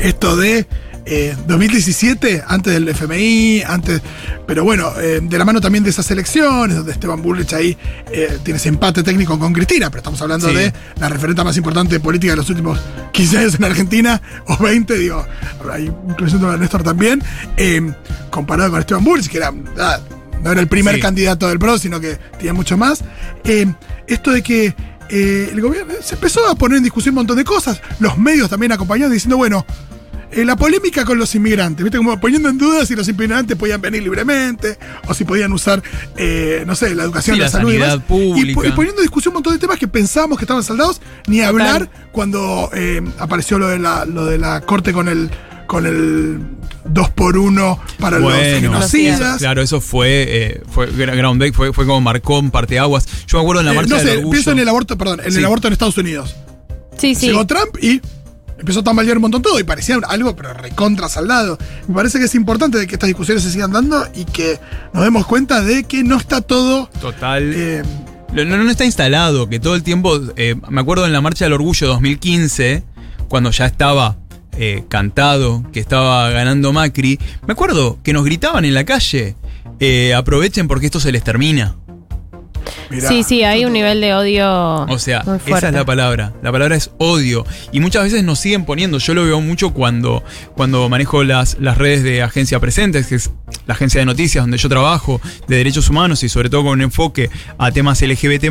esto 0.00 0.36
de 0.36 0.66
eh, 1.04 1.34
2017, 1.46 2.44
antes 2.46 2.72
del 2.72 2.88
FMI, 2.88 3.62
antes. 3.66 4.00
Pero 4.46 4.64
bueno, 4.64 4.92
eh, 5.00 5.20
de 5.22 5.38
la 5.38 5.44
mano 5.44 5.60
también 5.60 5.82
de 5.84 5.90
esas 5.90 6.10
elecciones, 6.10 6.76
donde 6.76 6.92
Esteban 6.92 7.22
Bullrich 7.22 7.52
ahí 7.54 7.76
eh, 8.12 8.38
tiene 8.44 8.58
ese 8.58 8.68
empate 8.68 9.02
técnico 9.02 9.38
con 9.38 9.52
Cristina, 9.52 9.90
pero 9.90 9.98
estamos 10.00 10.20
hablando 10.22 10.48
Sí. 10.48 10.54
de 10.54 10.72
la 11.00 11.08
referente 11.08 11.42
más 11.44 11.56
importante 11.56 11.94
de 11.94 12.00
política 12.00 12.32
de 12.32 12.36
los 12.36 12.50
últimos 12.50 12.78
15 13.12 13.38
años 13.38 13.54
en 13.56 13.64
Argentina, 13.64 14.20
o 14.46 14.56
20, 14.58 14.98
digo, 14.98 15.26
incluyendo 16.08 16.50
a 16.50 16.56
Néstor 16.56 16.82
también, 16.82 17.22
eh, 17.56 17.92
comparado 18.30 18.70
con 18.70 18.80
Esteban 18.80 19.04
Bullrich, 19.04 19.28
que 19.28 19.38
era. 19.38 19.52
ah, 19.78 19.98
no 20.42 20.50
era 20.50 20.60
el 20.60 20.66
primer 20.68 20.96
Sí. 20.96 21.00
candidato 21.00 21.48
del 21.48 21.58
PRO, 21.60 21.78
sino 21.78 22.00
que 22.00 22.16
tenía 22.36 22.52
mucho 22.52 22.76
más. 22.76 23.02
Eh, 23.44 23.66
esto 24.08 24.32
de 24.32 24.42
que 24.42 24.74
eh, 25.08 25.50
el 25.52 25.60
gobierno 25.60 25.92
se 26.02 26.14
empezó 26.14 26.48
a 26.48 26.54
poner 26.54 26.78
en 26.78 26.84
discusión 26.84 27.12
un 27.12 27.16
montón 27.16 27.36
de 27.36 27.44
cosas, 27.44 27.80
los 28.00 28.16
medios 28.18 28.48
también 28.50 28.72
acompañando, 28.72 29.12
diciendo, 29.12 29.36
bueno, 29.36 29.64
eh, 30.32 30.44
la 30.44 30.56
polémica 30.56 31.04
con 31.04 31.18
los 31.18 31.34
inmigrantes, 31.34 31.84
¿viste? 31.84 31.98
Como 31.98 32.18
poniendo 32.20 32.48
en 32.48 32.58
duda 32.58 32.84
si 32.86 32.96
los 32.96 33.08
inmigrantes 33.08 33.56
podían 33.56 33.80
venir 33.80 34.02
libremente 34.02 34.78
o 35.06 35.14
si 35.14 35.24
podían 35.24 35.52
usar, 35.52 35.82
eh, 36.16 36.64
no 36.66 36.74
sé, 36.74 36.94
la 36.94 37.04
educación, 37.04 37.36
Sí, 37.36 37.40
la, 37.40 37.46
la 37.46 37.50
salud 37.52 37.68
y 37.70 37.78
sanidad 37.78 37.98
demás. 37.98 38.04
Y, 38.06 38.08
pública. 38.08 38.60
po- 38.60 38.66
y 38.66 38.72
poniendo 38.72 39.00
en 39.00 39.04
discusión 39.04 39.30
un 39.32 39.34
montón 39.34 39.52
de 39.52 39.58
temas 39.58 39.78
que 39.78 39.88
pensábamos 39.88 40.38
que 40.38 40.44
estaban 40.44 40.62
saldados, 40.62 41.00
ni 41.26 41.40
hablar 41.42 41.88
cuando 42.12 42.70
eh, 42.74 43.02
apareció 43.18 43.58
lo 43.58 43.68
de, 43.68 43.78
la, 43.78 44.04
lo 44.04 44.26
de 44.26 44.38
la 44.38 44.60
corte 44.62 44.92
con 44.92 45.08
el 45.08 45.30
con 45.66 45.86
el 45.86 46.38
2 46.84 47.10
por 47.10 47.38
1 47.38 47.80
para 47.98 48.18
los 48.18 48.30
genocidas. 48.34 49.38
Claro, 49.38 49.62
eso 49.62 49.80
fue, 49.80 50.26
eh, 50.28 50.60
fue 50.70 50.86
groundbreak, 50.90 51.54
fue, 51.54 51.72
fue 51.72 51.86
como 51.86 52.00
marcó 52.02 52.38
un 52.40 52.50
parteaguas. 52.50 53.06
Yo 53.26 53.38
me 53.38 53.42
acuerdo 53.42 53.60
en 53.60 53.66
la 53.66 53.72
Eh, 53.72 53.76
marcha 53.76 53.90
no 53.90 53.96
del 53.96 54.06
sé, 54.06 54.12
orgullo. 54.16 54.30
pienso 54.32 54.50
en 54.50 54.58
el 54.58 54.68
aborto, 54.68 54.98
perdón, 54.98 55.20
en 55.24 55.32
Sí. 55.32 55.38
el 55.38 55.44
aborto 55.46 55.68
en 55.68 55.72
Estados 55.72 55.96
Unidos. 55.96 56.34
Sí, 56.98 57.14
sí. 57.14 57.28
Llegó 57.28 57.46
Trump 57.46 57.76
y 57.80 58.02
empezó 58.62 58.80
a 58.80 58.84
tambalear 58.84 59.16
un 59.18 59.22
montón 59.22 59.42
todo 59.42 59.58
y 59.60 59.64
parecía 59.64 59.98
algo 60.08 60.34
pero 60.34 60.54
recontra 60.54 61.08
saldado. 61.08 61.58
Me 61.88 61.94
parece 61.94 62.18
que 62.18 62.24
es 62.26 62.34
importante 62.34 62.78
de 62.78 62.86
que 62.86 62.94
estas 62.94 63.08
discusiones 63.08 63.42
se 63.42 63.50
sigan 63.50 63.72
dando 63.72 64.06
y 64.14 64.24
que 64.24 64.58
nos 64.94 65.04
demos 65.04 65.26
cuenta 65.26 65.60
de 65.62 65.84
que 65.84 66.02
no 66.02 66.16
está 66.16 66.40
todo 66.40 66.88
Total. 67.00 67.52
eh, 67.54 67.82
No, 68.32 68.44
no 68.44 68.70
está 68.70 68.84
instalado, 68.84 69.48
que 69.48 69.60
todo 69.60 69.74
el 69.74 69.82
tiempo, 69.82 70.18
eh, 70.36 70.54
me 70.70 70.80
acuerdo 70.80 71.04
en 71.06 71.12
la 71.12 71.20
Marcha 71.20 71.44
del 71.44 71.52
Orgullo 71.54 71.86
2015, 71.88 72.82
cuando 73.28 73.50
ya 73.50 73.66
estaba 73.66 74.16
eh, 74.56 74.84
cantado, 74.88 75.64
que 75.72 75.80
estaba 75.80 76.30
ganando 76.30 76.72
Macri, 76.72 77.18
me 77.46 77.52
acuerdo 77.52 77.98
que 78.02 78.12
nos 78.12 78.24
gritaban 78.24 78.64
en 78.64 78.74
la 78.74 78.84
calle, 78.84 79.34
eh, 79.80 80.14
aprovechen 80.14 80.68
porque 80.68 80.86
esto 80.86 81.00
se 81.00 81.10
les 81.12 81.24
termina. 81.24 81.74
Mirá, 82.90 83.08
sí, 83.08 83.22
sí, 83.22 83.42
hay 83.42 83.64
un 83.64 83.72
nivel 83.72 84.00
de 84.00 84.14
odio 84.14 84.82
O 84.82 84.98
sea, 84.98 85.22
muy 85.24 85.38
esa 85.46 85.68
es 85.68 85.74
la 85.74 85.84
palabra. 85.84 86.32
La 86.42 86.52
palabra 86.52 86.76
es 86.76 86.90
odio. 86.98 87.44
Y 87.72 87.80
muchas 87.80 88.04
veces 88.04 88.24
nos 88.24 88.38
siguen 88.38 88.64
poniendo. 88.64 88.98
Yo 88.98 89.14
lo 89.14 89.24
veo 89.24 89.40
mucho 89.40 89.72
cuando, 89.72 90.22
cuando 90.54 90.88
manejo 90.88 91.24
las, 91.24 91.58
las 91.60 91.78
redes 91.78 92.02
de 92.02 92.22
Agencia 92.22 92.60
Presentes, 92.60 93.06
que 93.06 93.16
es 93.16 93.30
la 93.66 93.74
agencia 93.74 94.00
de 94.00 94.06
noticias 94.06 94.42
donde 94.42 94.58
yo 94.58 94.68
trabajo, 94.68 95.20
de 95.48 95.56
derechos 95.56 95.88
humanos 95.88 96.22
y 96.22 96.28
sobre 96.28 96.50
todo 96.50 96.62
con 96.62 96.72
un 96.72 96.82
enfoque 96.82 97.30
a 97.58 97.70
temas 97.70 98.02
LGBT, 98.02 98.46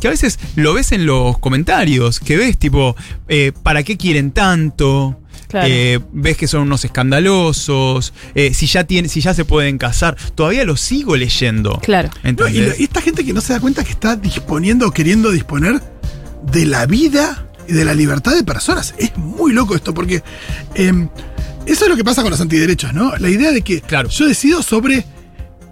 que 0.00 0.08
a 0.08 0.10
veces 0.10 0.38
lo 0.54 0.74
ves 0.74 0.92
en 0.92 1.06
los 1.06 1.38
comentarios, 1.38 2.20
que 2.20 2.36
ves 2.36 2.58
tipo, 2.58 2.96
eh, 3.28 3.52
¿para 3.62 3.82
qué 3.82 3.96
quieren 3.96 4.32
tanto? 4.32 5.20
Claro. 5.48 5.68
Eh, 5.70 6.00
ves 6.12 6.36
que 6.36 6.48
son 6.48 6.62
unos 6.62 6.84
escandalosos, 6.84 8.12
eh, 8.34 8.52
si, 8.54 8.66
ya 8.66 8.84
si 9.08 9.20
ya 9.20 9.34
se 9.34 9.44
pueden 9.44 9.78
casar, 9.78 10.16
todavía 10.34 10.64
lo 10.64 10.76
sigo 10.76 11.16
leyendo. 11.16 11.78
Claro. 11.82 12.10
No, 12.22 12.48
y, 12.48 12.58
esta 12.78 13.00
gente 13.00 13.24
que 13.24 13.32
no 13.32 13.40
se 13.40 13.52
da 13.52 13.60
cuenta 13.60 13.84
que 13.84 13.92
está 13.92 14.16
disponiendo 14.16 14.88
o 14.88 14.90
queriendo 14.90 15.30
disponer 15.30 15.80
de 16.50 16.66
la 16.66 16.86
vida 16.86 17.46
y 17.68 17.72
de 17.72 17.84
la 17.84 17.94
libertad 17.94 18.34
de 18.34 18.44
personas. 18.44 18.94
Es 18.98 19.16
muy 19.16 19.52
loco 19.52 19.74
esto, 19.74 19.92
porque 19.94 20.22
eh, 20.74 21.08
eso 21.66 21.84
es 21.84 21.90
lo 21.90 21.96
que 21.96 22.04
pasa 22.04 22.22
con 22.22 22.30
los 22.30 22.40
antiderechos, 22.40 22.92
¿no? 22.94 23.16
La 23.16 23.28
idea 23.28 23.50
de 23.52 23.62
que 23.62 23.80
Claro. 23.80 24.08
yo 24.08 24.26
decido 24.26 24.62
sobre 24.62 25.04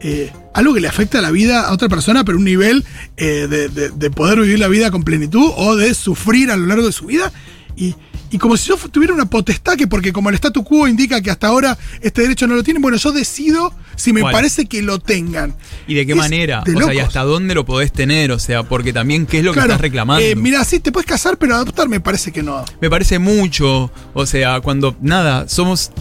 eh, 0.00 0.32
algo 0.54 0.74
que 0.74 0.80
le 0.80 0.88
afecta 0.88 1.18
a 1.18 1.22
la 1.22 1.30
vida 1.30 1.62
a 1.68 1.72
otra 1.72 1.88
persona, 1.88 2.24
pero 2.24 2.38
un 2.38 2.44
nivel 2.44 2.84
eh, 3.16 3.46
de, 3.48 3.68
de- 3.68 3.90
de 3.90 4.10
poder 4.10 4.40
vivir 4.40 4.58
la 4.58 4.68
vida 4.68 4.90
con 4.90 5.02
plenitud 5.02 5.50
o 5.56 5.76
de 5.76 5.94
sufrir 5.94 6.50
a 6.50 6.56
lo 6.56 6.66
largo 6.66 6.86
de 6.86 6.92
su 6.92 7.06
vida. 7.06 7.32
Y, 7.76 7.94
y 8.34 8.38
como 8.38 8.56
si 8.56 8.68
yo 8.68 8.76
tuviera 8.90 9.14
una 9.14 9.26
potestad 9.26 9.76
que 9.76 9.86
porque 9.86 10.12
como 10.12 10.28
el 10.28 10.34
statu 10.34 10.64
quo 10.64 10.88
indica 10.88 11.20
que 11.20 11.30
hasta 11.30 11.46
ahora 11.46 11.78
este 12.00 12.22
derecho 12.22 12.48
no 12.48 12.56
lo 12.56 12.64
tienen, 12.64 12.82
bueno, 12.82 12.96
yo 12.96 13.12
decido 13.12 13.72
si 13.94 14.12
me 14.12 14.22
¿Cuál? 14.22 14.32
parece 14.32 14.66
que 14.66 14.82
lo 14.82 14.98
tengan. 14.98 15.54
¿Y 15.86 15.94
de 15.94 16.04
qué 16.04 16.12
Es 16.12 16.18
manera? 16.18 16.62
de 16.66 16.74
o 16.74 16.80
sea, 16.82 16.92
¿y 16.94 16.98
hasta 16.98 17.22
dónde 17.22 17.54
lo 17.54 17.64
podés 17.64 17.92
tener? 17.92 18.32
O 18.32 18.40
sea, 18.40 18.64
porque 18.64 18.92
también, 18.92 19.26
¿qué 19.26 19.38
es 19.38 19.44
lo 19.44 19.52
que 19.52 19.60
estás 19.60 19.80
reclamando? 19.80 20.20
eh, 20.24 20.34
mira, 20.34 20.64
sí, 20.64 20.80
te 20.80 20.90
puedes 20.90 21.06
casar, 21.06 21.36
pero 21.38 21.54
adoptar 21.54 21.88
me 21.88 22.00
parece 22.00 22.32
que 22.32 22.42
no. 22.42 22.64
Me 22.80 22.90
parece 22.90 23.20
mucho, 23.20 23.92
o 24.14 24.26
sea, 24.26 24.60
cuando 24.60 24.96
nada, 25.00 25.48
somos 25.48 25.92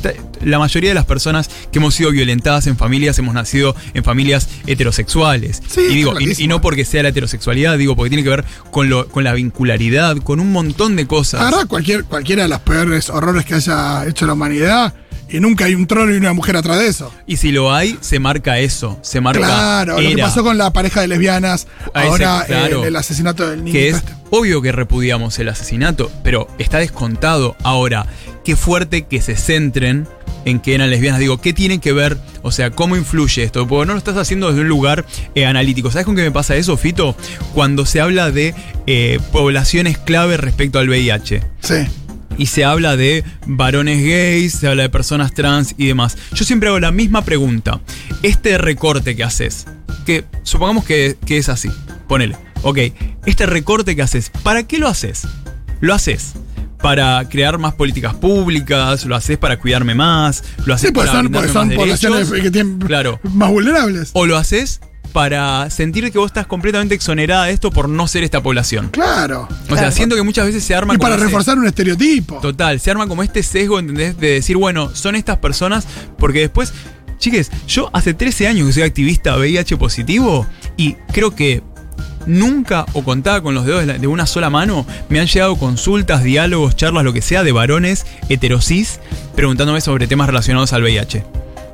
la 0.43 0.59
mayoría 0.59 0.89
de 0.89 0.93
las 0.95 1.05
personas 1.05 1.49
que 1.71 1.79
hemos 1.79 1.95
sido 1.95 2.11
violentadas 2.11 2.67
en 2.67 2.77
familias, 2.77 3.17
hemos 3.19 3.33
nacido 3.33 3.75
en 3.93 4.03
familias 4.03 4.49
heterosexuales. 4.67 5.61
Sí, 5.67 5.81
y 5.89 5.95
digo, 5.95 6.13
y, 6.19 6.47
no 6.47 6.61
porque 6.61 6.85
sea 6.85 7.03
la 7.03 7.09
heterosexualidad, 7.09 7.77
digo, 7.77 7.95
porque 7.95 8.09
tiene 8.09 8.23
que 8.23 8.29
ver 8.29 8.45
con 8.71 8.89
lo, 8.89 9.07
con 9.07 9.23
la 9.23 9.33
vincularidad, 9.33 10.17
con 10.17 10.39
un 10.39 10.51
montón 10.51 10.95
de 10.95 11.07
cosas. 11.07 11.41
Agarrá 11.41 11.65
cualquier, 11.65 12.03
cualquiera 12.05 12.43
de 12.43 12.49
los 12.49 12.59
peores 12.59 13.09
horrores 13.09 13.45
que 13.45 13.55
haya 13.55 14.05
hecho 14.07 14.25
la 14.25 14.33
humanidad 14.33 14.93
y 15.33 15.39
nunca 15.39 15.65
hay 15.65 15.73
un 15.73 15.87
trono 15.87 16.13
y 16.13 16.17
una 16.17 16.33
mujer 16.33 16.55
atrás 16.57 16.77
de 16.77 16.87
eso. 16.87 17.11
Y 17.25 17.37
si 17.37 17.51
lo 17.51 17.73
hay, 17.73 17.97
se 18.01 18.19
marca 18.19 18.59
eso, 18.59 18.99
se 19.01 19.19
marca 19.19 19.39
Claro, 19.39 19.93
lo 19.93 19.99
que 19.99 20.11
era. 20.13 20.25
pasó 20.25 20.43
con 20.43 20.59
la 20.59 20.71
pareja 20.71 21.01
de 21.01 21.07
lesbianas, 21.07 21.67
ese, 21.95 22.07
ahora 22.07 22.43
claro. 22.45 22.83
eh, 22.83 22.87
el 22.89 22.95
asesinato 22.95 23.49
del 23.49 23.63
niño. 23.63 23.73
que 23.73 23.89
es 23.89 23.95
este. 23.95 24.13
obvio 24.29 24.61
que 24.61 24.71
repudiamos 24.71 25.39
el 25.39 25.49
asesinato, 25.49 26.11
pero 26.23 26.47
está 26.59 26.77
descontado. 26.77 27.55
Ahora, 27.63 28.05
qué 28.45 28.55
fuerte 28.55 29.07
que 29.07 29.21
se 29.21 29.35
centren 29.35 30.07
en 30.45 30.59
que 30.59 30.75
eran 30.75 30.89
lesbianas. 30.89 31.19
Digo, 31.19 31.39
¿qué 31.39 31.53
tiene 31.53 31.79
que 31.79 31.93
ver? 31.93 32.17
O 32.41 32.51
sea, 32.51 32.71
¿cómo 32.71 32.95
influye 32.95 33.43
esto? 33.43 33.67
Porque 33.67 33.87
no 33.87 33.93
lo 33.93 33.97
estás 33.97 34.17
haciendo 34.17 34.49
desde 34.49 34.61
un 34.61 34.67
lugar 34.67 35.05
eh, 35.35 35.45
analítico. 35.45 35.91
¿Sabes 35.91 36.05
con 36.05 36.15
qué 36.15 36.21
me 36.21 36.31
pasa 36.31 36.55
eso, 36.55 36.77
Fito? 36.77 37.15
Cuando 37.53 37.85
se 37.85 38.01
habla 38.01 38.31
de 38.31 38.53
eh, 38.87 39.19
poblaciones 39.31 39.97
clave 39.97 40.37
respecto 40.37 40.79
al 40.79 40.89
VIH. 40.89 41.41
Sí. 41.59 41.75
Y 42.37 42.47
se 42.47 42.65
habla 42.65 42.95
de 42.95 43.23
varones 43.45 44.03
gays, 44.03 44.53
se 44.53 44.67
habla 44.67 44.83
de 44.83 44.89
personas 44.89 45.33
trans 45.33 45.75
y 45.77 45.87
demás. 45.87 46.17
Yo 46.33 46.43
siempre 46.45 46.69
hago 46.69 46.79
la 46.79 46.91
misma 46.91 47.23
pregunta. 47.23 47.79
Este 48.23 48.57
recorte 48.57 49.15
que 49.15 49.23
haces, 49.23 49.67
que 50.05 50.25
supongamos 50.41 50.83
que, 50.83 51.15
que 51.25 51.37
es 51.37 51.49
así, 51.49 51.69
ponele. 52.07 52.35
Ok, 52.63 52.79
este 53.25 53.45
recorte 53.45 53.95
que 53.95 54.01
haces, 54.01 54.31
¿para 54.41 54.63
qué 54.63 54.79
lo 54.79 54.87
haces? 54.87 55.27
¿Lo 55.79 55.93
haces 55.93 56.33
para 56.83 57.27
crear 57.29 57.57
más 57.57 57.73
políticas 57.75 58.13
públicas? 58.13 59.05
¿Lo 59.05 59.15
haces 59.15 59.37
para 59.37 59.57
cuidarme 59.57 59.95
más? 59.95 60.43
¿Lo 60.65 60.73
haces 60.73 60.89
Sí, 60.89 60.93
pues 60.93 61.07
para 61.07 61.21
son, 61.23 61.31
porque 61.31 61.47
son 61.47 61.67
más 61.69 61.77
poblaciones 61.77 62.29
derechos? 62.29 62.43
que 62.43 62.51
tienen 62.51 62.77
Claro. 62.79 63.19
más 63.23 63.49
vulnerables. 63.49 64.09
¿O 64.13 64.25
lo 64.25 64.35
haces 64.37 64.81
para 65.13 65.69
sentir 65.69 66.11
que 66.11 66.17
vos 66.17 66.27
estás 66.27 66.45
completamente 66.45 66.93
exonerada 66.93 67.45
de 67.45 67.53
esto 67.53 67.71
por 67.71 67.87
no 67.87 68.05
ser 68.07 68.23
esta 68.23 68.43
población? 68.43 68.89
Claro. 68.89 69.47
O 69.69 69.77
sea, 69.77 69.91
siento 69.91 70.15
que 70.17 70.23
muchas 70.23 70.45
veces 70.45 70.61
se 70.63 70.75
arma 70.75 70.93
Y 70.93 70.97
como 70.97 71.03
para 71.05 71.15
ese- 71.15 71.25
reforzar 71.25 71.57
un 71.57 71.67
estereotipo. 71.67 72.39
Total, 72.41 72.79
se 72.81 72.91
arma 72.91 73.07
como 73.07 73.23
este 73.23 73.43
sesgo, 73.43 73.79
¿entendés? 73.79 74.17
De 74.19 74.31
decir, 74.31 74.57
bueno, 74.57 74.93
son 74.93 75.15
estas 75.15 75.37
personas, 75.37 75.87
porque 76.17 76.41
después, 76.41 76.73
chiques, 77.17 77.49
yo 77.65 77.89
hace 77.93 78.13
13 78.13 78.47
años 78.49 78.67
que 78.67 78.73
soy 78.73 78.83
activista 78.83 79.37
VIH 79.37 79.77
positivo 79.77 80.45
y 80.75 80.95
creo 81.13 81.33
que 81.33 81.63
nunca 82.25 82.85
o 82.93 83.03
contaba 83.03 83.41
con 83.41 83.55
los 83.55 83.65
dedos 83.65 83.85
de, 83.85 84.07
una 84.07 84.25
sola 84.25 84.49
mano, 84.49 84.85
me 85.09 85.19
han 85.19 85.27
llegado 85.27 85.55
consultas, 85.55 86.23
diálogos, 86.23 86.75
charlas, 86.75 87.03
lo 87.03 87.13
que 87.13 87.21
sea, 87.21 87.43
de 87.43 87.51
varones 87.51 88.05
heterosis 88.29 88.99
preguntándome 89.35 89.81
sobre 89.81 90.07
temas 90.07 90.27
relacionados 90.27 90.73
al 90.73 90.83
VIH. 90.83 91.23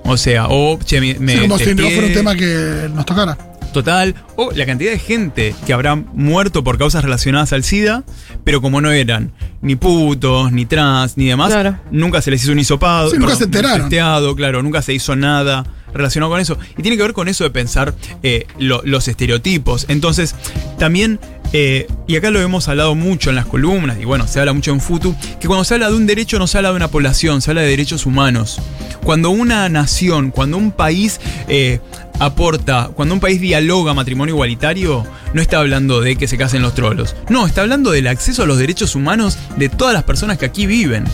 O 0.04 0.18
sea, 0.18 0.48
o, 0.50 0.80
che, 0.84 1.00
me, 1.20 1.34
Sí, 1.34 1.42
como 1.42 1.58
si 1.60 1.76
no 1.76 1.90
fuera 1.90 2.08
un 2.08 2.14
tema 2.14 2.36
que 2.36 2.90
nos 2.94 3.06
tocara. 3.06 3.38
Total, 3.74 4.16
o 4.36 4.52
la 4.52 4.66
cantidad 4.66 4.92
de 4.92 4.98
gente 4.98 5.54
que 5.68 5.74
habrá 5.74 5.96
muerto 5.96 6.64
por 6.64 6.80
causas 6.80 7.04
relacionadas 7.04 7.54
al 7.54 7.64
SIDA, 7.64 8.04
pero 8.44 8.62
como 8.62 8.82
no 8.82 8.92
eran 8.92 9.32
ni 9.62 9.76
putos, 9.76 10.52
ni 10.52 10.66
trans, 10.66 11.18
ni 11.18 11.28
demás, 11.28 11.52
Claro. 11.52 11.78
nunca 11.92 12.22
se 12.22 12.32
les 12.32 12.42
hizo 12.42 12.52
un 12.52 12.60
hisopado. 12.60 13.12
Sí, 13.12 13.18
nunca 13.20 13.36
se 13.36 13.44
enteraron. 13.44 13.82
testeado, 13.82 14.36
claro, 14.36 14.64
nunca 14.64 14.82
se 14.82 14.94
hizo 14.94 15.16
nada 15.16 15.66
relacionado 15.94 16.32
con 16.32 16.40
eso. 16.40 16.58
Y 16.78 16.82
tiene 16.82 16.98
que 16.98 17.04
ver 17.04 17.14
con 17.14 17.28
eso 17.28 17.44
de 17.44 17.50
pensar 17.50 17.94
eh, 18.24 18.46
lo- 18.60 18.82
los 18.84 19.08
estereotipos. 19.08 19.86
Entonces, 19.90 20.36
también, 20.78 21.20
eh, 21.54 21.88
y 22.08 22.16
acá 22.16 22.30
lo 22.32 22.40
hemos 22.42 22.68
hablado 22.68 22.96
mucho 22.96 23.30
en 23.30 23.36
las 23.36 23.46
columnas, 23.46 23.98
y 24.00 24.06
bueno, 24.06 24.28
se 24.28 24.40
habla 24.40 24.54
mucho 24.54 24.72
en 24.72 24.82
Futu, 24.82 25.16
que 25.40 25.48
cuando 25.48 25.64
se 25.64 25.74
habla 25.74 25.90
de 25.90 25.96
un 25.96 26.06
derecho 26.08 26.38
no 26.40 26.48
se 26.48 26.58
habla 26.58 26.70
de 26.70 26.76
una 26.76 26.88
población, 26.90 27.42
se 27.42 27.52
habla 27.52 27.62
de 27.62 27.68
derechos 27.70 28.06
humanos. 28.06 28.60
Cuando 29.04 29.30
una 29.30 29.68
nación, 29.70 30.30
cuando 30.32 30.58
un 30.58 30.72
país 30.72 31.20
eh, 31.48 31.80
aporta, 32.20 32.92
cuando 32.94 33.14
un 33.16 33.20
país 33.20 33.40
dialoga 33.42 33.94
matrimonio 33.94 34.36
igualitario, 34.36 35.06
no 35.34 35.42
está 35.42 35.60
hablando 35.60 36.02
de 36.02 36.16
que 36.16 36.28
se 36.28 36.38
casen 36.38 36.62
los 36.62 36.76
trolos. 36.76 37.16
No, 37.30 37.48
está 37.48 37.62
hablando 37.62 37.92
del 37.92 38.08
acceso 38.08 38.44
a 38.44 38.46
los 38.46 38.58
derechos 38.58 38.96
humanos 38.96 39.38
de 39.58 39.70
todas 39.70 39.94
las 39.94 40.04
personas 40.04 40.38
que 40.38 40.46
aquí 40.46 40.66
viven. 40.66 41.06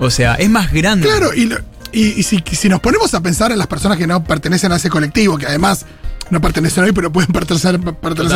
O 0.00 0.10
sea, 0.10 0.34
es 0.34 0.48
más 0.48 0.72
grande. 0.72 1.06
Claro, 1.06 1.34
y, 1.34 1.44
lo- 1.46 1.58
y- 1.92 2.18
y 2.20 2.22
si, 2.22 2.42
si 2.52 2.68
nos 2.68 2.80
ponemos 2.80 3.12
a 3.14 3.20
pensar 3.20 3.52
en 3.52 3.58
las 3.58 3.66
personas 3.66 3.98
que 3.98 4.06
no 4.06 4.22
pertenecen 4.24 4.72
a 4.72 4.76
ese 4.76 4.90
colectivo, 4.90 5.38
que 5.38 5.46
además 5.46 5.86
no 6.30 6.40
pertenecen 6.40 6.84
hoy, 6.84 6.92
pero 6.92 7.10
pueden 7.12 7.32
pertenecer, 7.32 7.78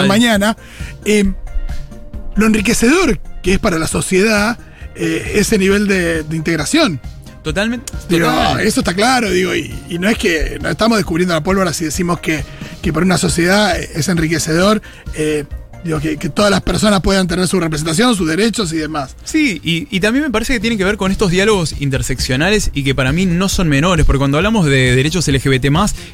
mañana, 0.06 0.56
eh, 1.04 1.32
lo 2.34 2.46
enriquecedor 2.46 3.18
que 3.42 3.54
es 3.54 3.58
para 3.58 3.78
la 3.78 3.86
sociedad 3.86 4.58
eh, 4.94 5.32
ese 5.36 5.58
nivel 5.58 5.86
de, 5.86 6.22
de 6.22 6.36
integración. 6.36 7.00
Totalmente. 7.42 7.92
Digo, 8.08 8.26
total. 8.28 8.60
eso 8.60 8.80
está 8.80 8.94
claro, 8.94 9.28
digo, 9.30 9.54
y, 9.54 9.74
y 9.88 9.98
no 9.98 10.08
es 10.08 10.16
que 10.16 10.58
no 10.62 10.68
estamos 10.68 10.96
descubriendo 10.98 11.34
la 11.34 11.42
pólvora 11.42 11.72
si 11.72 11.84
decimos 11.84 12.20
que, 12.20 12.44
que 12.80 12.92
para 12.92 13.04
una 13.04 13.18
sociedad 13.18 13.76
es 13.78 14.08
enriquecedor, 14.08 14.80
eh, 15.14 15.44
digo, 15.84 16.00
que, 16.00 16.16
que 16.16 16.28
todas 16.28 16.50
las 16.50 16.60
personas 16.62 17.00
puedan 17.00 17.26
tener 17.26 17.46
su 17.48 17.58
representación, 17.60 18.14
sus 18.14 18.28
derechos 18.28 18.72
y 18.72 18.76
demás. 18.76 19.16
Sí, 19.24 19.60
y, 19.62 19.88
y 19.94 20.00
también 20.00 20.24
me 20.24 20.30
parece 20.30 20.54
que 20.54 20.60
tiene 20.60 20.76
que 20.76 20.84
ver 20.84 20.96
con 20.96 21.10
estos 21.12 21.30
diálogos 21.30 21.74
interseccionales 21.80 22.70
y 22.74 22.84
que 22.84 22.94
para 22.94 23.12
mí 23.12 23.26
no 23.26 23.48
son 23.48 23.68
menores, 23.68 24.06
porque 24.06 24.18
cuando 24.18 24.38
hablamos 24.38 24.66
de 24.66 24.94
derechos 24.94 25.26
LGBT, 25.28 25.66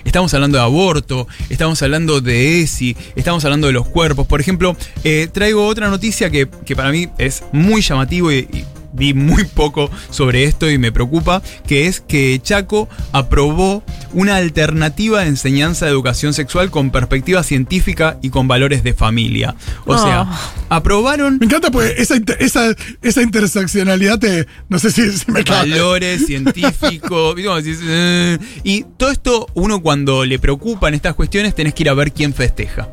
estamos 0.05 0.35
hablando 0.35 0.59
de 0.59 0.65
aborto, 0.65 1.27
estamos 1.51 1.83
hablando 1.83 2.21
de 2.21 2.63
ESI, 2.63 2.97
estamos 3.17 3.45
hablando 3.45 3.67
de 3.67 3.73
los 3.73 3.87
cuerpos. 3.89 4.27
Por 4.27 4.41
ejemplo, 4.41 4.77
eh, 5.05 5.29
traigo 5.33 5.67
otra 5.67 5.89
noticia 5.89 6.31
que, 6.31 6.49
que 6.65 6.77
para 6.77 6.91
mí 6.91 7.09
es 7.19 7.43
muy 7.53 7.83
llamativo 7.83 8.33
y, 8.33 8.39
y 8.39 8.65
vi 8.99 9.15
muy 9.15 9.45
poco 9.45 9.91
sobre 10.11 10.45
esto 10.45 10.71
y 10.71 10.79
me 10.79 10.93
preocupa, 10.93 11.43
que 11.67 11.87
es 11.87 12.01
que 12.01 12.41
Chaco 12.43 12.89
aprobó 13.13 13.83
una 14.13 14.37
alternativa 14.37 15.21
de 15.21 15.29
enseñanza 15.29 15.87
de 15.87 15.93
educación 15.93 16.35
sexual 16.35 16.71
con 16.71 16.91
perspectiva 16.91 17.43
científica 17.43 18.19
y 18.23 18.31
con 18.31 18.49
valores 18.49 18.83
de 18.83 18.95
familia. 18.95 19.55
O 19.87 19.95
Oh. 19.95 19.99
sea, 20.03 20.27
aprobaron 20.69 21.39
Me 21.39 21.47
encanta 21.47 21.71
porque 21.71 21.95
esa, 21.99 22.15
esa, 22.39 22.75
esa 23.03 23.23
interseccionalidad 23.23 24.19
te. 24.19 24.47
No 24.69 24.79
sé 24.79 24.91
si, 24.91 25.11
si 25.13 25.31
me 25.31 25.43
valores 25.43 26.27
científicos. 26.27 27.35
Eh, 27.91 28.39
y 28.65 28.85
todo 28.97 29.11
esto, 29.11 29.47
uno 29.55 29.81
cuando 29.81 30.25
le 30.25 30.39
preocupan 30.39 30.95
estas 30.95 31.15
cuestiones, 31.15 31.55
tenés 31.55 31.75
que 31.75 31.85
ir 31.85 31.89
a 31.91 31.95
ver 31.95 32.13
quién 32.13 32.33
festeja. 32.35 32.89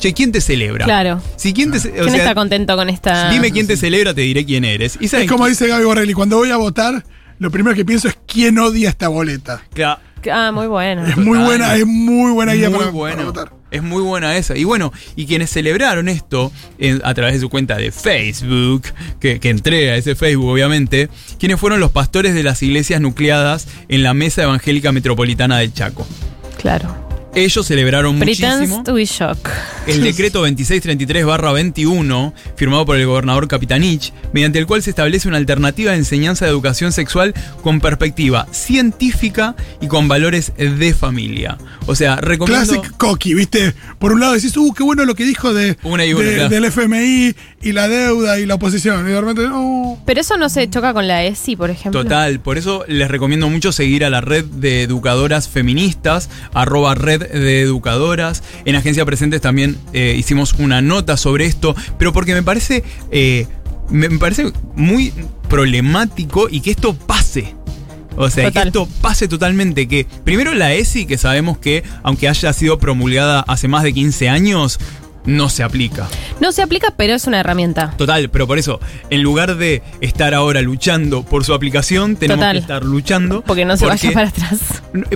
Che, 0.00 0.12
¿quién 0.14 0.32
te 0.32 0.40
celebra? 0.40 0.84
Claro. 0.86 1.22
Si 1.36 1.52
quién 1.52 1.70
te 1.70 1.78
ce- 1.78 1.90
o 1.90 1.92
¿Quién 1.92 2.10
sea, 2.10 2.16
está 2.18 2.34
contento 2.34 2.74
con 2.76 2.88
esta? 2.90 3.30
Dime 3.30 3.52
quién 3.52 3.66
te 3.66 3.76
celebra, 3.76 4.12
te 4.14 4.22
diré 4.22 4.44
quién 4.44 4.64
eres. 4.64 4.98
Y 5.00 5.04
Es 5.06 5.28
como 5.28 5.46
dice 5.46 5.68
Gaby 5.68 5.84
Borrelli, 5.84 6.12
cuando 6.14 6.36
voy 6.38 6.50
a 6.50 6.56
votar, 6.56 7.04
lo 7.38 7.50
primero 7.50 7.76
que 7.76 7.84
pienso 7.84 8.08
es 8.08 8.18
quién 8.26 8.58
odia 8.58 8.88
esta 8.88 9.08
boleta. 9.08 9.62
Cla- 9.74 9.98
Ah, 10.30 10.50
muy 10.52 10.66
bueno. 10.66 11.06
Es 11.06 11.16
muy 11.16 11.38
buena, 11.38 11.74
es 11.76 11.86
muy 11.86 12.30
buena 12.32 12.52
guía 12.52 12.68
muy 12.68 12.78
para, 12.80 12.90
bueno. 12.90 13.16
para 13.16 13.26
votar. 13.28 13.52
Es 13.70 13.82
muy 13.82 14.02
buena 14.02 14.36
esa. 14.36 14.54
Y 14.54 14.64
bueno, 14.64 14.92
y 15.16 15.24
quienes 15.24 15.48
celebraron 15.48 16.10
esto 16.10 16.52
en- 16.78 17.00
a 17.04 17.14
través 17.14 17.34
de 17.34 17.40
su 17.40 17.48
cuenta 17.48 17.76
de 17.76 17.90
Facebook, 17.90 18.82
que, 19.18 19.40
que 19.40 19.48
entré 19.48 19.90
a 19.90 19.96
ese 19.96 20.14
Facebook 20.16 20.50
obviamente, 20.50 21.08
quienes 21.38 21.58
fueron 21.58 21.80
los 21.80 21.90
pastores 21.90 22.34
de 22.34 22.42
las 22.42 22.62
iglesias 22.62 23.00
nucleadas 23.00 23.66
en 23.88 24.02
la 24.02 24.12
Mesa 24.12 24.42
Evangélica 24.42 24.92
Metropolitana 24.92 25.56
del 25.58 25.72
Chaco. 25.72 26.06
Claro. 26.58 26.94
Ellos 27.34 27.64
celebraron 27.66 28.18
muchísimo. 28.18 28.82
to 28.82 28.94
be 28.94 29.04
shock. 29.04 29.38
El 29.86 30.02
decreto 30.02 30.44
2633-21, 30.46 32.32
firmado 32.56 32.84
por 32.84 32.96
el 32.96 33.06
gobernador 33.06 33.46
Capitanich, 33.46 34.12
mediante 34.32 34.58
el 34.58 34.66
cual 34.66 34.82
se 34.82 34.90
establece 34.90 35.28
una 35.28 35.36
alternativa 35.36 35.92
de 35.92 35.98
enseñanza 35.98 36.44
de 36.44 36.50
educación 36.50 36.92
sexual 36.92 37.32
con 37.62 37.80
perspectiva 37.80 38.46
científica 38.50 39.54
y 39.80 39.86
con 39.86 40.08
valores 40.08 40.52
de 40.56 40.92
familia. 40.94 41.56
O 41.86 41.94
sea, 41.94 42.16
recomiendo... 42.16 42.72
Classic 42.74 42.96
Coqui, 42.96 43.34
¿viste? 43.34 43.74
Por 43.98 44.12
un 44.12 44.20
lado 44.20 44.32
decís, 44.34 44.56
uh, 44.56 44.72
qué 44.74 44.82
bueno 44.82 45.04
lo 45.04 45.14
que 45.14 45.24
dijo 45.24 45.54
de, 45.54 45.76
Una 45.84 46.04
y 46.04 46.12
una, 46.14 46.24
de- 46.28 46.34
claro. 46.34 46.48
del 46.50 46.64
FMI 46.64 47.34
y 47.62 47.72
la 47.72 47.88
deuda 47.88 48.38
y 48.38 48.46
la 48.46 48.54
oposición. 48.54 49.06
Y 49.06 49.12
de 49.12 49.20
repente, 49.20 49.48
oh. 49.52 49.98
Pero 50.06 50.20
eso 50.20 50.36
no 50.36 50.48
se 50.48 50.68
choca 50.70 50.94
con 50.94 51.06
la 51.06 51.24
ESI, 51.24 51.56
por 51.56 51.70
ejemplo. 51.70 52.02
Total, 52.02 52.40
por 52.40 52.58
eso 52.58 52.84
les 52.88 53.08
recomiendo 53.08 53.48
mucho 53.50 53.72
seguir 53.72 54.04
a 54.04 54.10
la 54.10 54.20
red 54.20 54.44
de 54.44 54.82
educadoras 54.82 55.48
feministas, 55.48 56.30
arroba 56.54 56.94
red 56.94 57.30
de 57.30 57.60
educadoras. 57.60 58.42
En 58.64 58.76
Agencia 58.76 59.04
Presentes 59.04 59.40
también 59.40 59.76
eh, 59.92 60.14
hicimos 60.18 60.54
una 60.54 60.80
nota 60.80 61.16
sobre 61.16 61.44
esto, 61.44 61.74
pero 61.98 62.12
porque 62.12 62.34
me 62.34 62.42
parece, 62.42 62.82
eh, 63.10 63.46
me, 63.90 64.08
me 64.08 64.18
parece 64.18 64.52
muy 64.74 65.12
problemático 65.48 66.48
y 66.50 66.60
que 66.60 66.70
esto 66.70 66.94
pase. 66.94 67.54
O 68.16 68.28
sea, 68.28 68.46
Total. 68.48 68.64
que 68.64 68.68
esto 68.68 68.88
pase 69.00 69.28
totalmente. 69.28 69.86
Que 69.86 70.06
primero 70.24 70.54
la 70.54 70.74
ESI, 70.74 71.06
que 71.06 71.16
sabemos 71.16 71.58
que, 71.58 71.84
aunque 72.02 72.28
haya 72.28 72.52
sido 72.52 72.78
promulgada 72.78 73.40
hace 73.46 73.68
más 73.68 73.82
de 73.82 73.92
15 73.92 74.28
años, 74.28 74.78
no 75.24 75.48
se 75.48 75.62
aplica. 75.62 76.08
No 76.40 76.52
se 76.52 76.62
aplica, 76.62 76.92
pero 76.96 77.14
es 77.14 77.26
una 77.26 77.40
herramienta. 77.40 77.90
Total, 77.96 78.30
pero 78.30 78.46
por 78.46 78.58
eso, 78.58 78.80
en 79.10 79.22
lugar 79.22 79.56
de 79.56 79.82
estar 80.00 80.34
ahora 80.34 80.62
luchando 80.62 81.22
por 81.22 81.44
su 81.44 81.52
aplicación, 81.54 82.16
tenemos 82.16 82.40
Total. 82.40 82.52
que 82.56 82.60
estar 82.60 82.84
luchando. 82.84 83.42
Porque 83.42 83.64
no 83.64 83.76
se 83.76 83.86
vaya 83.86 84.12
para 84.12 84.28
atrás. 84.28 84.60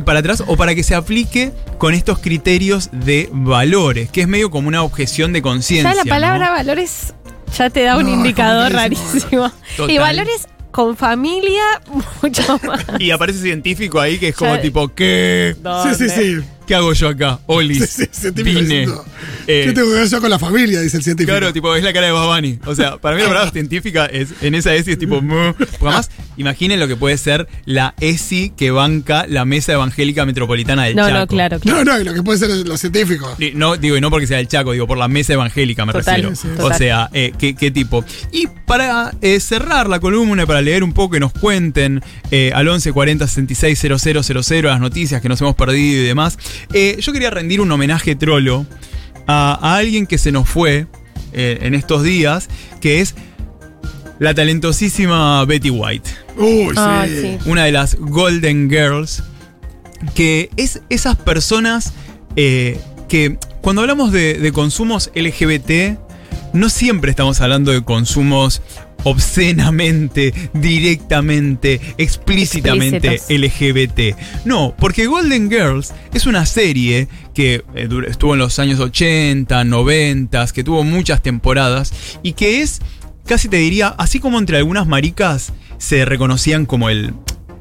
para 0.05 0.19
atrás 0.21 0.45
o 0.47 0.57
para 0.57 0.75
que 0.75 0.83
se 0.83 0.95
aplique 0.95 1.53
con 1.79 1.95
estos 1.95 2.19
criterios 2.19 2.91
de 2.93 3.29
valores, 3.33 4.11
que 4.11 4.23
es 4.23 4.29
medio 4.29 4.51
como 4.51 4.69
una 4.69 4.83
objeción 4.83 5.33
de 5.33 5.43
conciencia. 5.43 5.91
Ya 5.93 5.97
la 5.97 6.05
palabra 6.05 6.47
¿no? 6.49 6.53
valores 6.53 7.15
ya 7.57 7.71
te 7.71 7.83
da 7.85 7.97
un 7.97 8.05
No, 8.05 8.11
indicador 8.15 8.73
rarísimo. 8.73 9.51
Total. 9.77 9.95
Y 9.95 9.99
valores 9.99 10.49
con 10.71 10.97
familia, 10.97 11.63
mucho 12.23 12.59
más. 12.67 12.85
Y 12.99 13.11
aparece 13.13 13.39
científico 13.41 14.01
ahí 14.01 14.19
que 14.19 14.29
es 14.29 14.37
como 14.37 14.57
Ya- 14.57 14.61
tipo, 14.61 14.89
¿qué? 14.89 15.55
Sí, 15.85 16.09
sí, 16.09 16.11
sí. 16.11 16.37
¿Qué 16.67 16.75
hago 16.75 16.93
yo 16.93 17.09
acá? 17.09 17.41
Oli. 17.47 17.75
Sí, 17.75 17.87
sí, 17.87 18.07
científico 18.11 18.61
vine. 18.61 18.87
Eh, 19.47 19.65
¿Qué 19.67 19.73
tengo 19.73 19.89
que 19.89 19.99
ver 19.99 20.09
yo 20.09 20.21
con 20.21 20.31
la 20.31 20.39
familia? 20.39 20.81
Dice 20.81 20.97
el 20.97 21.03
científico. 21.03 21.37
Claro, 21.37 21.53
tipo, 21.53 21.75
es 21.77 21.85
la 21.85 21.93
cara 21.93 22.07
de 22.07 22.13
Babani. 22.13 22.59
O 22.65 22.75
sea, 22.75 22.97
para 22.97 23.17
mí 23.17 23.23
la 23.23 23.29
palabra 23.29 23.51
científica 23.53 24.07
es 24.07 24.31
en 24.41 24.55
esa 24.55 24.75
ESI 24.75 24.93
es 24.93 24.99
tipo. 24.99 25.21
Porque 25.21 25.67
además, 25.83 26.11
imaginen 26.37 26.81
lo 26.81 26.89
que 26.89 26.97
puede 26.97 27.17
ser 27.19 27.49
la 27.65 27.95
ESI 28.01 28.53
que 28.57 28.71
banca 28.71 29.27
la 29.29 29.45
Mesa 29.45 29.73
Evangélica 29.73 30.25
Metropolitana 30.27 30.85
del 30.85 30.97
No, 30.97 31.07
Chaco. 31.07 31.19
no, 31.21 31.27
claro, 31.27 31.61
claro. 31.61 31.85
No, 31.85 31.93
no, 31.95 32.01
y 32.01 32.05
lo 32.05 32.15
que 32.15 32.23
puede 32.23 32.39
ser 32.39 32.51
los 32.67 32.81
científicos. 32.81 33.35
Y 33.41 33.53
No, 33.53 33.77
digo, 33.77 33.97
y 33.97 34.01
no 34.01 34.11
porque 34.11 34.27
sea 34.27 34.41
el 34.41 34.49
Chaco, 34.49 34.73
digo, 34.73 34.87
por 34.87 34.99
la 34.99 35.09
mesa 35.09 35.33
evangélica 35.35 35.85
me 35.87 35.93
Total, 35.93 36.17
refiero. 36.23 36.35
sí, 36.37 36.49
O 36.59 36.63
total. 36.63 36.79
sea, 36.79 37.11
eh, 37.13 37.33
¿qué, 37.39 37.55
qué 37.55 37.71
tipo? 37.71 38.05
Y 38.33 38.47
para 38.67 39.13
eh, 39.21 39.41
cerrar 39.41 39.89
la 39.89 40.01
columna, 40.01 40.43
y 40.43 40.47
para 40.47 40.61
leer 40.63 40.83
un 40.85 40.93
poco 40.93 41.13
que 41.15 41.21
nos 41.21 41.33
cuenten 41.33 42.03
eh, 42.31 42.51
al 42.55 42.69
11 42.69 42.93
40 42.93 43.27
66 43.27 43.79
000 43.81 44.63
las 44.65 44.81
noticias 44.81 45.21
que 45.23 45.29
nos 45.29 45.41
hemos 45.41 45.55
perdido 45.55 46.03
y 46.03 46.07
demás, 46.07 46.39
eh, 46.73 46.97
yo 47.01 47.13
quería 47.13 47.31
rendir 47.31 47.61
un 47.61 47.71
homenaje 47.71 48.15
trolo 48.17 48.67
a, 49.27 49.59
a 49.61 49.77
alguien 49.77 50.07
que 50.07 50.19
se 50.19 50.33
nos 50.33 50.49
fue 50.49 50.87
eh, 51.33 51.59
en 51.63 51.75
estos 51.75 52.03
días, 52.03 52.49
que 52.81 53.01
es 53.01 53.15
la 54.19 54.35
talentosísima 54.35 55.45
Betty 55.45 55.71
White 55.71 56.11
Uy, 56.37 56.69
sí. 56.69 56.75
Ah, 56.77 57.07
sí. 57.07 57.39
una 57.47 57.65
de 57.65 57.73
las 57.73 57.97
Golden 57.97 58.71
Girls, 58.71 59.23
que 60.15 60.51
es 60.57 60.81
esas 60.89 61.17
personas 61.17 61.93
eh, 62.37 62.79
que 63.09 63.39
cuando 63.61 63.83
hablamos 63.83 64.13
de, 64.13 64.35
de 64.35 64.53
consumos 64.53 65.11
LGBT, 65.15 65.99
no 66.53 66.69
siempre 66.69 67.11
estamos 67.11 67.41
hablando 67.41 67.73
de 67.73 67.83
consumos 67.83 68.63
obscenamente, 69.05 70.33
directamente, 70.55 71.81
explícitamente 71.99 73.21
LGBT. 73.29 74.17
No, 74.45 74.75
porque 74.79 75.07
Golden 75.07 75.51
Girls 75.51 75.93
es 76.13 76.27
una 76.27 76.47
serie 76.47 77.09
que 77.35 77.65
eh, 77.75 77.89
estuvo 78.09 78.33
en 78.33 78.41
los 78.41 78.59
años 78.59 78.81
80, 78.81 79.65
90, 79.65 80.47
que 80.49 80.65
tuvo 80.65 80.83
muchas 80.85 81.23
temporadas 81.23 81.93
y 82.23 82.33
que 82.33 82.63
es, 82.63 82.81
casi 83.27 83.49
te 83.49 83.57
diría, 83.57 83.89
así 83.89 84.21
como 84.21 84.39
entre 84.39 84.57
algunas 84.59 84.87
maricas 84.87 85.53
se 85.79 86.05
reconocían 86.05 86.67
como 86.67 86.89
el, 86.91 87.15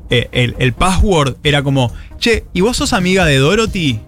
eh, 0.10 0.29
el, 0.32 0.55
el 0.60 0.74
password, 0.74 1.38
era 1.43 1.63
como, 1.63 1.93
che, 2.20 2.46
¿y 2.53 2.62
vos 2.62 2.77
sos 2.77 2.93
amiga 2.93 3.25
de 3.25 3.38
Dorothy? 3.38 4.00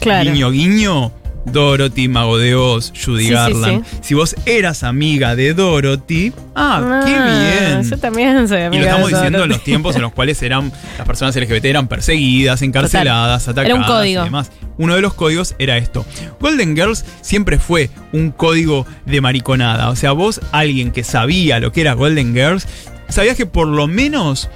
Claro. 0.00 0.30
Guiño, 0.30 0.50
guiño. 0.50 1.12
Dorothy, 1.52 2.08
Mago 2.08 2.38
de 2.38 2.54
Oz, 2.54 2.92
Judy 2.92 3.22
Sí, 3.24 3.28
sí, 3.28 3.32
Garland. 3.34 3.84
Si 4.00 4.14
vos 4.14 4.34
eras 4.46 4.82
amiga 4.82 5.34
de 5.36 5.54
Dorothy, 5.54 6.32
ah, 6.54 7.02
qué 7.04 7.12
bien. 7.12 7.88
Yo 7.90 7.98
también 7.98 8.48
soy 8.48 8.60
Y 8.60 8.62
amiga 8.64 8.82
lo 8.82 8.88
estamos 8.88 9.10
de 9.10 9.16
diciendo 9.16 9.42
en 9.44 9.48
los 9.50 9.64
tiempos 9.64 9.96
en 9.96 10.02
los 10.02 10.12
cuales 10.12 10.42
eran 10.42 10.72
las 10.96 11.06
personas 11.06 11.34
LGBT 11.36 11.64
eran 11.66 11.88
perseguidas, 11.88 12.62
encarceladas, 12.62 13.44
Total. 13.44 13.64
atacadas 13.64 13.86
Era 13.86 13.92
un 13.92 13.98
código. 13.98 14.22
y 14.22 14.24
demás. 14.24 14.50
Uno 14.78 14.94
de 14.94 15.00
los 15.00 15.14
códigos 15.14 15.54
era 15.58 15.76
esto. 15.76 16.06
Golden 16.40 16.76
Girls 16.76 17.04
siempre 17.20 17.58
fue 17.58 17.90
un 18.12 18.30
código 18.30 18.86
de 19.06 19.20
mariconada. 19.20 19.90
O 19.90 19.96
sea, 19.96 20.12
vos, 20.12 20.40
alguien 20.52 20.92
que 20.92 21.02
sabía 21.04 21.58
lo 21.60 21.72
que 21.72 21.80
era 21.80 21.94
Golden 21.94 22.32
Girls, 22.32 22.66
sabías 23.08 23.36
que 23.36 23.46
por 23.46 23.66
lo 23.66 23.88
menos 23.88 24.48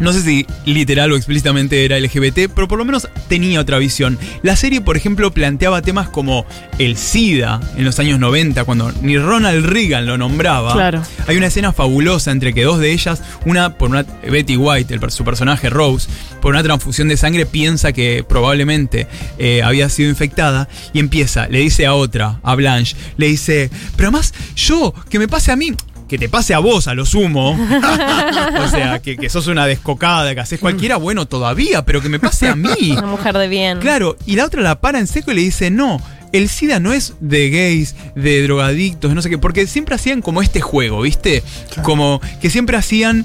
no 0.00 0.12
sé 0.12 0.22
si 0.22 0.46
literal 0.64 1.12
o 1.12 1.16
explícitamente 1.16 1.84
era 1.84 1.98
LGBT, 1.98 2.50
pero 2.54 2.66
por 2.66 2.78
lo 2.78 2.84
menos 2.84 3.08
tenía 3.28 3.60
otra 3.60 3.78
visión. 3.78 4.18
La 4.42 4.56
serie, 4.56 4.80
por 4.80 4.96
ejemplo, 4.96 5.30
planteaba 5.30 5.82
temas 5.82 6.08
como 6.08 6.46
el 6.78 6.96
SIDA 6.96 7.60
en 7.76 7.84
los 7.84 7.98
años 7.98 8.18
90, 8.18 8.64
cuando 8.64 8.92
ni 9.02 9.18
Ronald 9.18 9.66
Reagan 9.66 10.06
lo 10.06 10.18
nombraba. 10.18 10.72
Claro. 10.72 11.02
Hay 11.26 11.36
una 11.36 11.46
escena 11.46 11.72
fabulosa 11.72 12.30
entre 12.30 12.52
que 12.52 12.64
dos 12.64 12.78
de 12.78 12.92
ellas, 12.92 13.22
una 13.44 13.76
por 13.76 13.90
una 13.90 14.02
Betty 14.02 14.56
White, 14.56 14.94
el, 14.94 15.10
su 15.10 15.24
personaje 15.24 15.70
Rose, 15.70 16.08
por 16.40 16.52
una 16.52 16.62
transfusión 16.62 17.08
de 17.08 17.16
sangre 17.16 17.46
piensa 17.46 17.92
que 17.92 18.24
probablemente 18.26 19.06
eh, 19.38 19.62
había 19.62 19.88
sido 19.88 20.08
infectada 20.08 20.68
y 20.92 20.98
empieza, 20.98 21.48
le 21.48 21.58
dice 21.58 21.86
a 21.86 21.94
otra, 21.94 22.40
a 22.42 22.54
Blanche, 22.54 22.96
le 23.16 23.28
dice, 23.28 23.70
pero 23.96 24.08
además 24.08 24.32
yo, 24.56 24.94
que 25.08 25.18
me 25.18 25.28
pase 25.28 25.52
a 25.52 25.56
mí. 25.56 25.74
Que 26.10 26.18
te 26.18 26.28
pase 26.28 26.54
a 26.54 26.58
vos, 26.58 26.88
a 26.88 26.94
lo 26.94 27.06
sumo. 27.06 27.52
o 28.64 28.68
sea, 28.68 28.98
que, 28.98 29.16
que 29.16 29.30
sos 29.30 29.46
una 29.46 29.68
descocada, 29.68 30.34
que 30.34 30.40
haces 30.40 30.58
cualquiera, 30.58 30.96
bueno, 30.96 31.26
todavía, 31.26 31.84
pero 31.84 32.02
que 32.02 32.08
me 32.08 32.18
pase 32.18 32.48
a 32.48 32.56
mí. 32.56 32.90
Una 32.90 33.06
mujer 33.06 33.38
de 33.38 33.46
bien. 33.46 33.78
Claro, 33.78 34.16
y 34.26 34.34
la 34.34 34.44
otra 34.44 34.60
la 34.60 34.80
para 34.80 34.98
en 34.98 35.06
seco 35.06 35.30
y 35.30 35.36
le 35.36 35.42
dice, 35.42 35.70
no, 35.70 36.02
el 36.32 36.48
SIDA 36.48 36.80
no 36.80 36.92
es 36.92 37.14
de 37.20 37.48
gays, 37.50 37.94
de 38.16 38.42
drogadictos, 38.42 39.14
no 39.14 39.22
sé 39.22 39.30
qué, 39.30 39.38
porque 39.38 39.68
siempre 39.68 39.94
hacían 39.94 40.20
como 40.20 40.42
este 40.42 40.60
juego, 40.60 41.02
¿viste? 41.02 41.44
Como 41.84 42.20
que 42.40 42.50
siempre 42.50 42.76
hacían, 42.76 43.24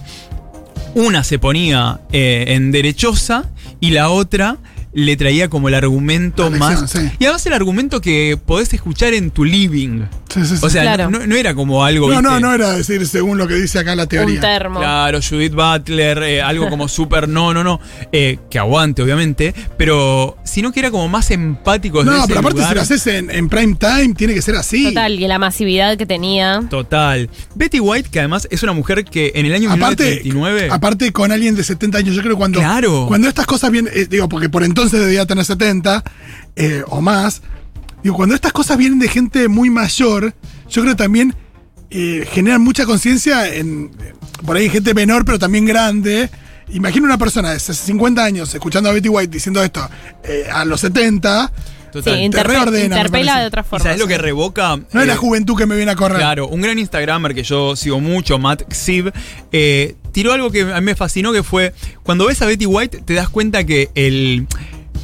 una 0.94 1.24
se 1.24 1.40
ponía 1.40 2.02
eh, 2.12 2.46
en 2.50 2.72
derechosa 2.72 3.50
y 3.80 3.90
la 3.90 4.10
otra 4.10 4.58
le 4.94 5.18
traía 5.18 5.50
como 5.50 5.70
el 5.70 5.74
argumento 5.74 6.52
La 6.52 6.58
más... 6.58 6.82
lección, 6.82 7.10
sí. 7.10 7.16
Y 7.20 7.26
además 7.26 7.46
el 7.48 7.54
argumento 7.54 8.00
que 8.00 8.38
podés 8.44 8.74
escuchar 8.74 9.16
en 9.16 9.32
tu 9.32 9.44
living. 9.44 10.04
Sí, 10.36 10.46
sí, 10.46 10.58
sí. 10.58 10.66
O 10.66 10.70
sea, 10.70 10.82
Claro. 10.84 11.10
no, 11.10 11.26
no 11.26 11.36
era 11.36 11.56
como 11.56 11.84
algo... 11.84 12.08
no, 12.10 12.22
no, 12.22 12.30
¿viste? 12.32 12.42
no 12.42 12.54
era 12.54 12.72
decir 12.74 13.08
según 13.08 13.38
lo 13.38 13.48
que 13.48 13.56
dice 13.56 13.80
acá 13.80 13.96
la 13.96 14.04
Un 14.04 14.10
teoría. 14.10 14.42
termo. 14.42 14.80
Claro, 14.80 15.20
Judith 15.28 15.54
Butler, 15.54 16.22
eh, 16.24 16.42
algo 16.42 16.70
como 16.70 16.88
súper, 16.88 17.28
no, 17.28 17.54
no, 17.54 17.64
no, 17.64 17.80
eh, 18.12 18.38
que 18.50 18.60
aguante, 18.60 19.02
obviamente, 19.02 19.56
pero 19.78 20.38
sino 20.44 20.72
que 20.72 20.82
era 20.82 20.92
como 20.92 21.08
más 21.08 21.32
empático 21.32 22.00
desde 22.04 22.12
No, 22.12 22.18
ese 22.20 22.28
pero 22.28 22.40
aparte 22.42 22.58
lugar. 22.60 22.70
si 22.70 22.76
lo 22.76 22.82
haces 22.82 23.08
en, 23.08 23.32
en 23.32 23.50
prime 23.50 23.76
time, 23.80 24.14
tiene 24.16 24.34
que 24.34 24.42
ser 24.42 24.56
así. 24.56 24.84
Total, 24.84 25.14
y 25.20 25.28
la 25.28 25.40
masividad 25.40 25.98
que 25.98 26.06
tenía. 26.06 26.62
Total. 26.70 27.30
Betty 27.56 27.80
White, 27.80 28.10
que 28.12 28.20
además 28.20 28.48
es 28.52 28.62
una 28.64 28.74
mujer 28.74 29.06
que 29.06 29.32
en 29.36 29.46
el 29.46 29.54
año 29.54 29.72
Aparte, 29.72 30.22
1939... 30.24 30.68
aparte 30.72 31.12
con 31.12 31.32
alguien 31.32 31.56
de 31.56 31.64
70 31.64 31.98
años, 32.00 32.16
yo 32.16 32.22
creo 32.22 32.34
que 32.36 32.38
cuando, 32.40 32.60
Claro. 32.60 33.06
cuando 33.08 33.28
estas 33.28 33.46
cosas 33.46 33.72
vienen, 33.72 33.92
eh, 33.96 34.06
digo, 34.10 34.28
porque 34.30 34.50
por 34.50 34.64
entonces 34.64 35.00
debía 35.00 35.26
tener 35.26 35.46
70 35.46 36.04
eh, 36.58 36.84
o 36.88 37.02
más, 37.02 37.42
digo, 38.06 38.16
cuando 38.18 38.36
estas 38.36 38.54
cosas 38.54 38.78
vienen 38.78 39.00
de 39.00 39.08
gente 39.08 39.48
muy 39.48 39.72
mayor, 39.72 40.36
yo 40.70 40.82
creo 40.84 40.94
que 40.96 41.04
también 41.04 41.34
eh, 41.90 42.24
generan 42.32 42.62
mucha 42.62 42.86
conciencia 42.86 43.52
en, 43.52 43.90
eh, 44.00 44.14
por 44.46 44.56
ahí 44.58 44.70
gente 44.70 44.94
menor, 44.94 45.26
pero 45.26 45.40
también 45.40 45.66
grande. 45.66 46.30
Imagina 46.70 47.08
una 47.08 47.18
persona 47.18 47.52
de 47.52 47.60
50 47.60 48.24
años 48.24 48.54
escuchando 48.54 48.92
a 48.92 48.94
Betty 48.94 49.10
White 49.10 49.32
diciendo 49.34 49.64
esto 49.64 49.90
eh, 50.24 50.46
a 50.54 50.66
los 50.66 50.82
70. 50.82 51.52
Total. 51.92 52.14
Sí, 52.14 52.20
¿Y 52.26 52.30
te 52.30 52.38
interpe- 52.38 52.48
reordena, 52.48 52.98
interpela 52.98 53.40
de 53.40 53.48
otra 53.48 53.64
forma. 53.64 53.84
sabes 53.84 54.00
lo 54.00 54.06
que 54.08 54.18
revoca? 54.20 54.78
No 54.92 55.02
es 55.02 55.08
la 55.08 55.16
juventud 55.16 55.58
que 55.58 55.66
me 55.66 55.76
viene 55.76 55.92
a 55.92 55.96
correr. 55.96 56.18
Claro, 56.18 56.48
un 56.48 56.62
gran 56.62 56.78
Instagramer 56.78 57.34
que 57.34 57.42
yo 57.44 57.76
sigo 57.76 58.00
mucho, 58.02 58.38
Matt 58.38 58.72
Xib, 58.72 59.12
eh, 59.52 59.96
tiró 60.12 60.32
algo 60.34 60.52
que 60.52 60.62
a 60.62 60.80
mí 60.80 60.86
me 60.86 60.96
fascinó, 60.96 61.32
que 61.34 61.42
fue, 61.42 61.74
cuando 62.04 62.28
ves 62.28 62.40
a 62.44 62.46
Betty 62.46 62.66
White, 62.68 63.02
te 63.06 63.14
das 63.16 63.30
cuenta 63.30 63.64
que 63.64 63.90
el, 63.96 64.46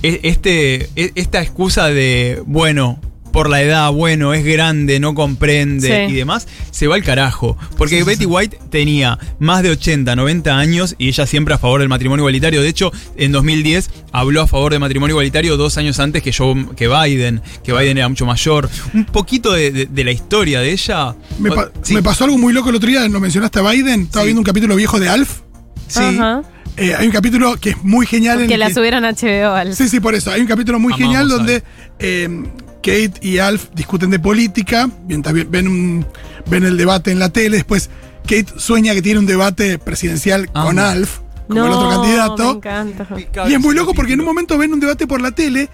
este, 0.03 0.89
e- 0.95 1.11
esta 1.15 1.41
excusa 1.41 1.87
de, 1.87 2.41
bueno, 2.45 2.99
por 3.31 3.49
la 3.49 3.61
edad, 3.61 3.89
bueno, 3.93 4.33
es 4.33 4.43
grande, 4.43 4.99
no 4.99 5.15
comprende 5.15 6.07
Sí. 6.07 6.13
y 6.13 6.15
demás, 6.17 6.49
se 6.71 6.87
va 6.87 6.95
al 6.95 7.03
carajo. 7.03 7.57
Porque 7.77 7.95
Sí, 7.95 8.01
sí, 8.01 8.05
Betty. 8.05 8.25
White 8.25 8.59
tenía 8.69 9.17
más 9.39 9.63
de 9.63 9.69
80, 9.69 10.17
90 10.17 10.57
años 10.57 10.95
y 10.97 11.07
ella 11.07 11.25
siempre 11.25 11.53
a 11.53 11.57
favor 11.57 11.79
del 11.79 11.87
matrimonio 11.87 12.23
igualitario. 12.23 12.61
De 12.61 12.67
hecho, 12.67 12.91
en 13.15 13.31
2010 13.31 13.89
habló 14.11 14.41
a 14.41 14.47
favor 14.47 14.73
del 14.73 14.81
matrimonio 14.81 15.13
igualitario 15.13 15.55
dos 15.55 15.77
años 15.77 15.97
antes 16.01 16.21
que, 16.23 16.33
Joe- 16.33 16.75
que 16.75 16.89
Biden, 16.89 17.41
que 17.63 17.71
Biden 17.71 17.97
era 17.99 18.09
mucho 18.09 18.25
mayor. 18.25 18.69
Un 18.93 19.05
poquito 19.05 19.53
de, 19.53 19.71
de- 19.71 19.85
de 19.85 20.03
la 20.03 20.11
historia 20.11 20.59
de 20.59 20.71
ella. 20.73 21.15
Me, 21.39 21.51
pa- 21.51 21.71
sí, 21.83 21.93
me 21.93 22.03
pasó 22.03 22.25
algo 22.25 22.37
muy 22.37 22.51
loco 22.51 22.69
el 22.69 22.75
otro 22.75 22.89
día, 22.89 23.07
lo 23.07 23.19
mencionaste 23.21 23.59
a 23.59 23.61
Biden, 23.71 24.01
estaba 24.01 24.23
Sí. 24.23 24.27
viendo 24.27 24.41
un 24.41 24.45
capítulo 24.45 24.75
viejo 24.75 24.99
de 24.99 25.07
Alf. 25.07 25.39
sí. 25.87 25.99
Ajá. 26.01 26.41
Eh, 26.77 26.95
hay 26.95 27.05
un 27.05 27.11
capítulo 27.11 27.57
que 27.57 27.71
es 27.71 27.83
muy 27.83 28.05
genial. 28.05 28.41
en 28.41 28.47
Que 28.47 28.57
la 28.57 28.69
subieron 28.69 29.05
a 29.05 29.11
HBO 29.11 29.53
al. 29.53 29.75
Sí, 29.75 29.89
sí, 29.89 29.99
por 29.99 30.15
eso. 30.15 30.31
Hay 30.31 30.41
un 30.41 30.47
capítulo 30.47 30.79
muy 30.79 30.93
Amamos 30.93 31.07
genial 31.07 31.31
a 31.31 31.35
donde 31.35 31.63
eh, 31.99 32.43
Kate 32.81 33.13
y 33.21 33.37
Alf 33.37 33.67
discuten 33.73 34.09
de 34.09 34.19
política, 34.19 34.89
mientras 35.07 35.35
ven, 35.49 35.67
un, 35.67 36.05
ven 36.47 36.63
el 36.63 36.77
debate 36.77 37.11
en 37.11 37.19
la 37.19 37.29
tele, 37.29 37.57
después 37.57 37.89
Kate 38.23 38.47
sueña 38.57 38.93
que 38.93 39.01
tiene 39.01 39.19
un 39.19 39.25
debate 39.25 39.77
presidencial 39.79 40.49
Amo. 40.53 40.67
con 40.67 40.79
Alf, 40.79 41.19
como 41.47 41.59
no, 41.59 41.65
el 41.67 41.73
otro 41.73 41.89
candidato. 41.89 42.43
Me 42.53 42.57
encanta. 42.57 43.07
Y 43.49 43.53
es 43.53 43.59
muy 43.59 43.75
loco 43.75 43.93
porque 43.93 44.13
en 44.13 44.19
un 44.21 44.25
momento 44.25 44.57
ven 44.57 44.73
un 44.73 44.79
debate 44.79 45.05
por 45.07 45.21
la 45.21 45.31
tele, 45.31 45.69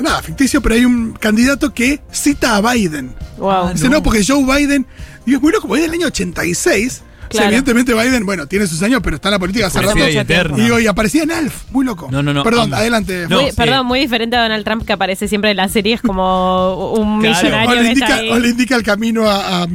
nada, 0.00 0.22
ficticio, 0.22 0.60
pero 0.60 0.74
hay 0.74 0.84
un 0.84 1.12
candidato 1.12 1.72
que 1.72 2.00
cita 2.10 2.56
a 2.56 2.72
Biden. 2.72 3.14
Wow. 3.38 3.50
Ah, 3.50 3.72
Dice, 3.72 3.88
no, 3.88 4.02
porque 4.02 4.24
Joe 4.24 4.42
Biden, 4.44 4.86
y 5.26 5.34
es 5.34 5.40
muy 5.40 5.52
loco, 5.52 5.68
porque 5.68 5.84
es 5.84 5.90
del 5.90 6.00
año 6.00 6.08
86. 6.08 7.02
O 7.28 7.32
sea, 7.32 7.40
Claro. 7.42 7.48
evidentemente 7.48 7.94
Biden, 7.94 8.24
bueno, 8.26 8.46
tiene 8.46 8.66
sus 8.66 8.82
años, 8.82 9.00
pero 9.04 9.16
está 9.16 9.28
en 9.28 9.32
la 9.32 9.38
política 9.38 9.66
hace 9.66 9.80
rato. 9.82 9.98
Y 10.56 10.60
digo, 10.62 10.78
y 10.80 10.86
aparecía 10.86 11.22
en 11.24 11.30
Alf, 11.30 11.64
muy 11.70 11.84
loco. 11.84 12.08
No, 12.10 12.22
no, 12.22 12.32
no, 12.32 12.42
Perdón, 12.42 12.72
adelante. 12.74 13.26
No, 13.28 13.40
Muy- 13.42 13.50
sí. 13.50 13.56
Perdón, 13.56 13.86
muy 13.86 14.00
diferente 14.00 14.36
a 14.36 14.42
Donald 14.42 14.64
Trump 14.64 14.84
que 14.86 14.92
aparece 14.92 15.28
siempre 15.28 15.50
en 15.50 15.58
las 15.58 15.72
series 15.72 16.00
como 16.02 16.92
un 16.94 17.20
Claro. 17.20 17.42
millonario 17.42 17.70
o, 17.70 17.74
le 17.74 17.80
que 17.82 17.92
está 17.92 17.92
indica, 18.06 18.14
ahí. 18.16 18.30
o 18.30 18.38
le 18.38 18.48
indica 18.48 18.76
el 18.76 18.82
camino 18.82 19.28
a, 19.28 19.62
a, 19.62 19.66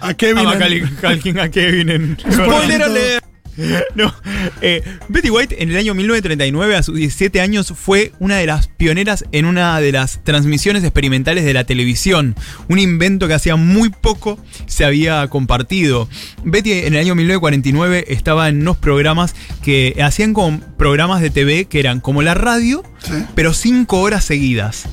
a 0.00 0.14
Kevin. 0.14 0.46
A 0.46 0.52
en- 0.66 1.38
a 1.40 1.48
Kevin 1.50 1.88
en 1.90 2.16
Spoiler 2.20 2.82
alert. 2.82 3.24
No, 3.94 4.14
eh, 4.62 4.82
Betty 5.08 5.28
White 5.30 5.62
en 5.62 5.70
el 5.70 5.76
año 5.76 5.94
1939, 5.94 6.76
a 6.76 6.82
sus 6.82 6.96
17 6.96 7.40
años, 7.40 7.72
fue 7.76 8.12
una 8.18 8.36
de 8.38 8.46
las 8.46 8.68
pioneras 8.68 9.24
en 9.32 9.44
una 9.44 9.78
de 9.80 9.92
las 9.92 10.20
transmisiones 10.24 10.82
experimentales 10.84 11.44
de 11.44 11.52
la 11.52 11.64
televisión. 11.64 12.34
Un 12.68 12.78
invento 12.78 13.28
que 13.28 13.34
hacía 13.34 13.56
muy 13.56 13.90
poco 13.90 14.38
se 14.66 14.84
había 14.84 15.26
compartido. 15.28 16.08
Betty 16.44 16.72
en 16.72 16.94
el 16.94 17.00
año 17.00 17.14
1949 17.14 18.06
estaba 18.08 18.48
en 18.48 18.62
unos 18.62 18.76
programas 18.78 19.34
que 19.62 19.96
hacían 20.02 20.32
como 20.32 20.60
programas 20.78 21.20
de 21.20 21.30
TV 21.30 21.66
que 21.66 21.80
eran 21.80 22.00
como 22.00 22.22
la 22.22 22.34
radio, 22.34 22.82
Sí. 23.00 23.12
pero 23.34 23.52
cinco 23.52 24.00
horas 24.00 24.24
seguidas. 24.24 24.84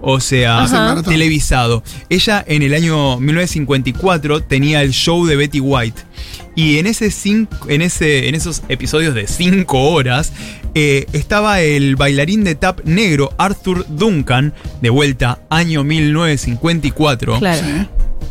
O 0.00 0.20
sea, 0.20 0.62
Ajá. 0.64 1.02
Televisado. 1.02 1.82
Ella 2.08 2.44
en 2.46 2.62
el 2.62 2.74
año 2.74 3.18
1954 3.18 4.42
tenía 4.42 4.82
el 4.82 4.92
show 4.92 5.26
de 5.26 5.36
Betty 5.36 5.60
White. 5.60 6.02
Y 6.54 6.78
en, 6.78 6.86
ese 6.86 7.10
cinco- 7.10 7.68
en, 7.68 7.82
ese, 7.82 8.28
en 8.28 8.34
esos 8.34 8.62
episodios 8.68 9.14
de 9.14 9.26
5 9.26 9.78
horas 9.90 10.32
eh, 10.74 11.04
estaba 11.12 11.60
el 11.60 11.96
bailarín 11.96 12.44
de 12.44 12.54
tap 12.54 12.80
negro 12.84 13.30
Arthur 13.36 13.84
Duncan, 13.90 14.54
de 14.80 14.88
vuelta, 14.90 15.40
año 15.50 15.84
1954. 15.84 17.38
Claro. 17.38 17.88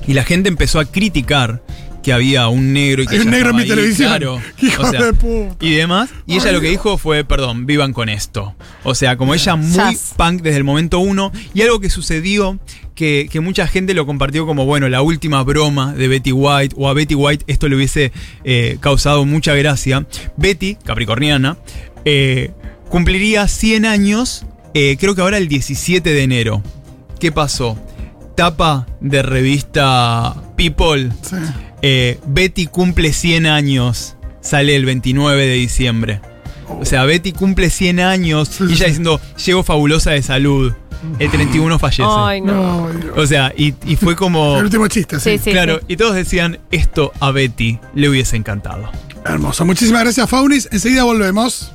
Y 0.07 0.13
la 0.13 0.23
gente 0.23 0.49
empezó 0.49 0.79
a 0.79 0.85
criticar 0.85 1.61
que 2.05 2.13
había 2.13 2.47
un 2.49 2.71
negro 2.71 3.01
y 3.01 3.07
que 3.07 3.15
Hay 3.15 3.21
un 3.21 3.29
ella 3.29 3.31
negro 3.31 3.49
en 3.49 3.55
mi 3.55 3.61
ahí, 3.63 3.67
televisión. 3.67 4.09
claro. 4.09 4.39
Hijo 4.61 4.83
O 4.83 4.89
sea, 4.91 5.01
de 5.05 5.13
puta. 5.13 5.55
y 5.65 5.71
demás. 5.71 6.11
Y 6.27 6.35
ella 6.35 6.51
lo 6.51 6.61
que 6.61 6.69
dijo 6.69 6.99
fue, 6.99 7.23
perdón, 7.25 7.65
vivan 7.65 7.93
con 7.93 8.09
esto. 8.09 8.55
O 8.83 8.93
sea, 8.93 9.17
como 9.17 9.33
ella 9.33 9.55
muy 9.55 9.73
Sas. 9.73 10.13
punk 10.15 10.43
desde 10.43 10.57
el 10.57 10.63
momento 10.63 10.99
uno. 10.99 11.31
Y 11.55 11.63
algo 11.63 11.79
que 11.79 11.89
sucedió, 11.89 12.59
que, 12.93 13.27
que 13.31 13.39
mucha 13.39 13.65
gente 13.65 13.95
lo 13.95 14.05
compartió 14.05 14.45
como, 14.45 14.65
bueno, 14.65 14.87
la 14.87 15.01
última 15.01 15.41
broma 15.43 15.93
de 15.95 16.07
Betty 16.07 16.31
White, 16.31 16.75
o 16.77 16.87
a 16.89 16.93
Betty 16.93 17.15
White 17.15 17.43
esto 17.47 17.67
le 17.67 17.75
hubiese 17.75 18.11
eh, 18.43 18.77
causado 18.81 19.25
mucha 19.25 19.55
gracia. 19.55 20.05
Betty, 20.37 20.75
capricorniana, 20.75 21.57
eh, 22.05 22.51
cumpliría 22.87 23.47
100 23.47 23.85
años, 23.85 24.45
eh, 24.75 24.95
creo 24.99 25.15
que 25.15 25.21
ahora 25.21 25.39
el 25.39 25.47
17 25.47 26.07
de 26.13 26.21
enero. 26.21 26.61
¿Qué 27.19 27.31
pasó? 27.31 27.79
Tapa 28.35 28.85
de 29.01 29.23
revista 29.23 30.35
People. 30.55 31.09
Sí. 31.23 31.35
Eh, 31.81 32.19
Betty 32.27 32.67
cumple 32.67 33.13
100 33.13 33.45
años. 33.45 34.15
Sale 34.41 34.75
el 34.75 34.85
29 34.85 35.45
de 35.47 35.53
diciembre. 35.53 36.21
O 36.79 36.85
sea, 36.85 37.03
Betty 37.05 37.31
cumple 37.31 37.69
100 37.69 37.99
años 37.99 38.47
Sí, 38.49 38.63
y 38.63 38.67
sí, 38.67 38.73
ella 38.73 38.77
sí. 38.77 38.85
diciendo, 38.85 39.21
llego 39.43 39.63
fabulosa 39.63 40.11
de 40.11 40.21
salud. 40.21 40.73
El 41.19 41.29
31 41.29 41.77
fallece. 41.77 42.03
Ay, 42.05 42.41
no. 42.41 42.89
O 43.15 43.27
sea, 43.27 43.53
y, 43.55 43.75
y 43.85 43.95
fue 43.95 44.15
como... 44.15 44.57
El 44.57 44.63
último 44.65 44.87
chiste, 44.87 45.19
sí. 45.19 45.31
Sí, 45.37 45.43
sí. 45.45 45.51
claro, 45.51 45.79
y 45.87 45.97
todos 45.97 46.15
decían, 46.15 46.59
esto 46.71 47.11
a 47.19 47.31
Betty 47.31 47.79
le 47.93 48.09
hubiese 48.09 48.35
encantado. 48.37 48.89
Hermoso. 49.25 49.65
Muchísimas 49.65 50.01
gracias, 50.03 50.27
Faunis. 50.29 50.67
Enseguida 50.71 51.03
volvemos. 51.03 51.71